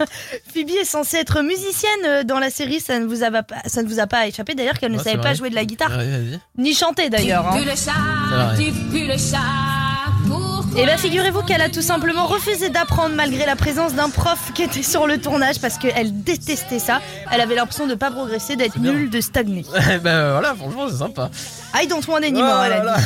[0.54, 3.82] Phoebe est censée être musicienne euh, dans la série, ça ne vous a pas, ça
[3.82, 5.90] ne vous a pas échappé d'ailleurs qu'elle ne Ouais, savait pas jouer de la guitare,
[5.96, 7.46] Ouais, ni chanter d'ailleurs.
[7.48, 7.58] hein.
[10.76, 14.62] Et bien figurez-vous qu'elle a tout simplement refusé d'apprendre malgré la présence d'un prof qui
[14.62, 17.00] était sur le tournage parce qu'elle détestait ça.
[17.32, 19.64] Elle avait l'impression de pas progresser, d'être nulle, de stagner.
[19.92, 21.30] Eh ben voilà, franchement, c'est sympa.
[21.74, 23.02] I don't want anymore, Oh elle a dit.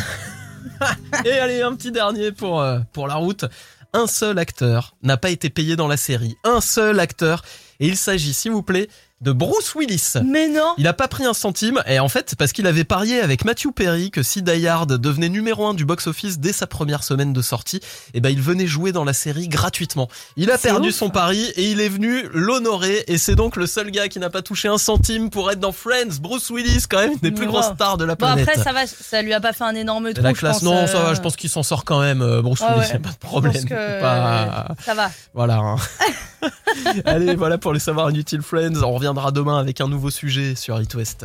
[1.28, 3.46] Et allez, un petit dernier pour, euh, pour la route.
[3.92, 6.36] Un seul acteur n'a pas été payé dans la série.
[6.44, 7.42] Un seul acteur.
[7.80, 8.88] Et il s'agit, s'il vous plaît,
[9.24, 10.12] de Bruce Willis.
[10.24, 12.84] Mais non Il n'a pas pris un centime, et en fait, c'est parce qu'il avait
[12.84, 16.66] parié avec Matthew Perry que si Die Hard devenait numéro 1 du box-office dès sa
[16.66, 17.80] première semaine de sortie,
[18.14, 20.08] eh ben, il venait jouer dans la série gratuitement.
[20.36, 20.94] Il a perdu ouf.
[20.94, 24.30] son pari et il est venu l'honorer, et c'est donc le seul gars qui n'a
[24.30, 26.18] pas touché un centime pour être dans Friends.
[26.20, 27.52] Bruce Willis, quand même, une des plus Wow.
[27.52, 28.48] grosses stars de la Bon planète.
[28.48, 30.22] après ça va, ça lui a pas fait un énorme trou.
[30.22, 32.20] la je classe, pense, non, euh, ça va, je pense qu'il s'en sort quand même,
[32.22, 32.96] euh, Bruce Ah Willis, ouais.
[32.96, 33.52] a pas de je problème.
[33.54, 35.10] pense que Pas- ça va.
[35.32, 35.56] Voilà.
[35.56, 35.76] hein.
[37.04, 38.82] Allez, voilà pour les savoirs inutiles, Friends.
[38.82, 41.24] On reviendra demain avec un nouveau sujet sur It West.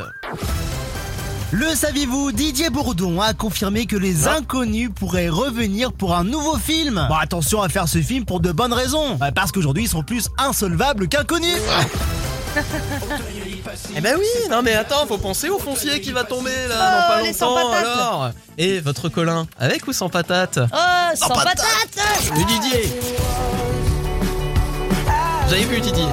[1.50, 7.04] Le saviez-vous, Didier Bourdon a confirmé que les inconnus pourraient revenir pour un nouveau film.
[7.08, 9.16] Bon, attention à faire ce film pour de bonnes raisons.
[9.16, 11.58] Bah, parce qu'aujourd'hui, ils sont plus insolvables qu'inconnus.
[13.94, 17.12] Eh ben oui, non mais attends, faut penser au foncier qui va tomber là Oh,
[17.20, 18.30] dans pas sans longtemps alors.
[18.58, 20.76] Et votre Colin, avec ou sans patate Oh,
[21.14, 21.58] sans patate.
[21.58, 22.92] patate Le Didier
[25.48, 26.06] J'avais vu Didier.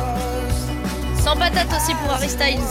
[1.27, 2.61] Sans patate aussi pour Harry Styles.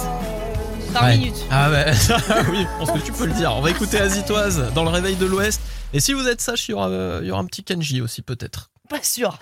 [0.95, 1.19] Par Ouais.
[1.19, 1.35] minute.
[1.51, 1.93] Ah ouais,
[2.51, 3.53] oui, je pense que tu peux le dire.
[3.55, 5.61] On va écouter Azitoise dans le réveil de l'Ouest.
[5.93, 8.01] Et si vous êtes sage, il y aura, euh, il y aura un petit Kenji
[8.01, 8.71] aussi peut-être.
[8.89, 9.39] Pas sûr.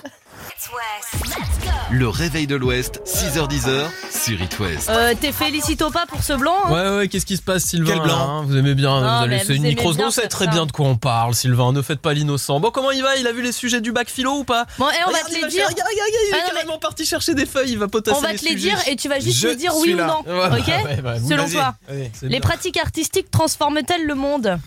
[1.90, 3.66] Le réveil de l'Ouest, 6h10
[4.10, 4.88] sur It West.
[4.90, 7.92] Euh, T'es félicito pas pour ce blanc hein Ouais, ouais, qu'est-ce qui se passe, Sylvain
[7.92, 9.92] Quel blanc là, hein Vous aimez bien, Non, vous allez vous une micro.
[10.00, 10.50] On sait très ça.
[10.50, 11.72] bien de quoi on parle, Sylvain.
[11.72, 12.58] Ne faites pas l'innocent.
[12.60, 13.16] Bon, comment il va?
[13.16, 14.66] Il a vu les sujets du bac philo ou pas?
[14.78, 15.66] Bon, et on va te les dire.
[15.68, 17.72] regarde, regarde, il est Ah, mais- carrément parti chercher des feuilles.
[17.72, 18.70] Il va potasser On va les te les sujets.
[18.70, 20.22] dire et tu vas juste Je nous dire oui ou non.
[20.26, 21.74] Ouais, ok ouais, ouais, Selon toi.
[21.88, 22.40] Allez, C'est Les bien.
[22.40, 24.58] pratiques artistiques transforment-elles le monde?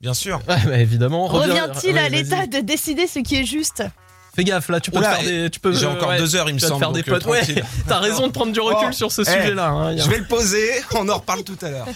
[0.00, 0.40] Bien sûr.
[0.48, 1.26] Ouais, bah, évidemment.
[1.26, 3.82] Revient-il à l'état de décider ce qui est juste?
[4.34, 5.48] Fais gaffe, là, tu peux te faire des.
[5.50, 7.26] Tu peux, j'ai encore ouais, deux heures, il me semble, faire des euh, potes.
[7.26, 7.42] Ouais,
[7.88, 9.68] t'as raison de prendre du recul Oh, sur ce eh, sujet-là.
[9.68, 9.96] hein.
[9.96, 11.86] Je vais le poser, on en reparle tout à l'heure.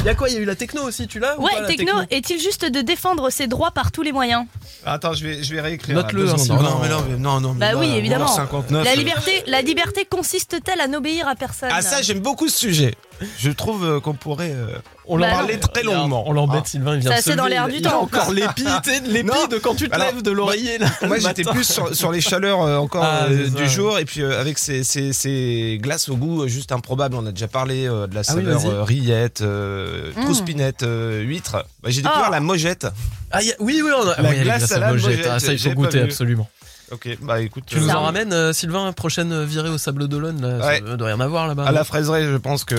[0.00, 1.52] Il y a quoi Il y a eu la techno aussi, tu l'as ou Ouais,
[1.56, 4.44] pas, techno, est-il juste de défendre ses droits par tous les moyens?
[4.84, 5.94] Attends, je vais, je vais réécrire.
[5.94, 6.36] Note-le, hein.
[6.36, 6.62] Sylvain.
[6.62, 7.52] non, mais non, mais non, non.
[7.54, 8.26] mais Bah là, oui, évidemment.
[8.26, 11.70] 11h59, La euh, liberté, la liberté consiste-t-elle à n'obéir à personne?
[11.72, 12.94] Ah ça, j'aime beaucoup ce sujet.
[13.38, 16.24] Je trouve euh, qu'on pourrait euh, On Bah en parler très longuement.
[16.26, 16.68] On l'embête, Ah.
[16.68, 18.02] Sylvain, il vient C'est de assez se dans l'air il- du il a temps.
[18.02, 20.78] encore l'épi, de quand tu te Alors, lèves de l'oreiller.
[20.78, 23.68] là, Moi j'étais plus sur, sur les chaleurs euh, encore Ah, euh, c'est du ça.
[23.74, 27.16] jour et puis euh, avec ces, ces, ces glaces au goût juste improbable.
[27.16, 28.70] On a déjà parlé euh, de la Ah oui, saveur vas-y.
[28.70, 30.22] euh, rillette, euh, Mm.
[30.24, 31.64] trouspinette, euh, huître.
[31.82, 32.30] Bah, J'ai découvert Ah.
[32.30, 32.86] la mojette.
[33.32, 34.20] Ah, y a- oui, oui, on a.
[34.22, 36.48] La oui, glace glaces à la mojette, mojette, ah, ça, il faut goûter absolument.
[36.90, 40.42] Ok, bah écoute, Tu nous Ça en ramènes, euh, Sylvain, prochaine virée au Sable d'Olonne
[40.42, 40.82] là, Ouais.
[40.86, 41.62] Ça doit rien avoir là-bas.
[41.62, 41.72] à non?
[41.72, 42.74] la fraiserie, je pense que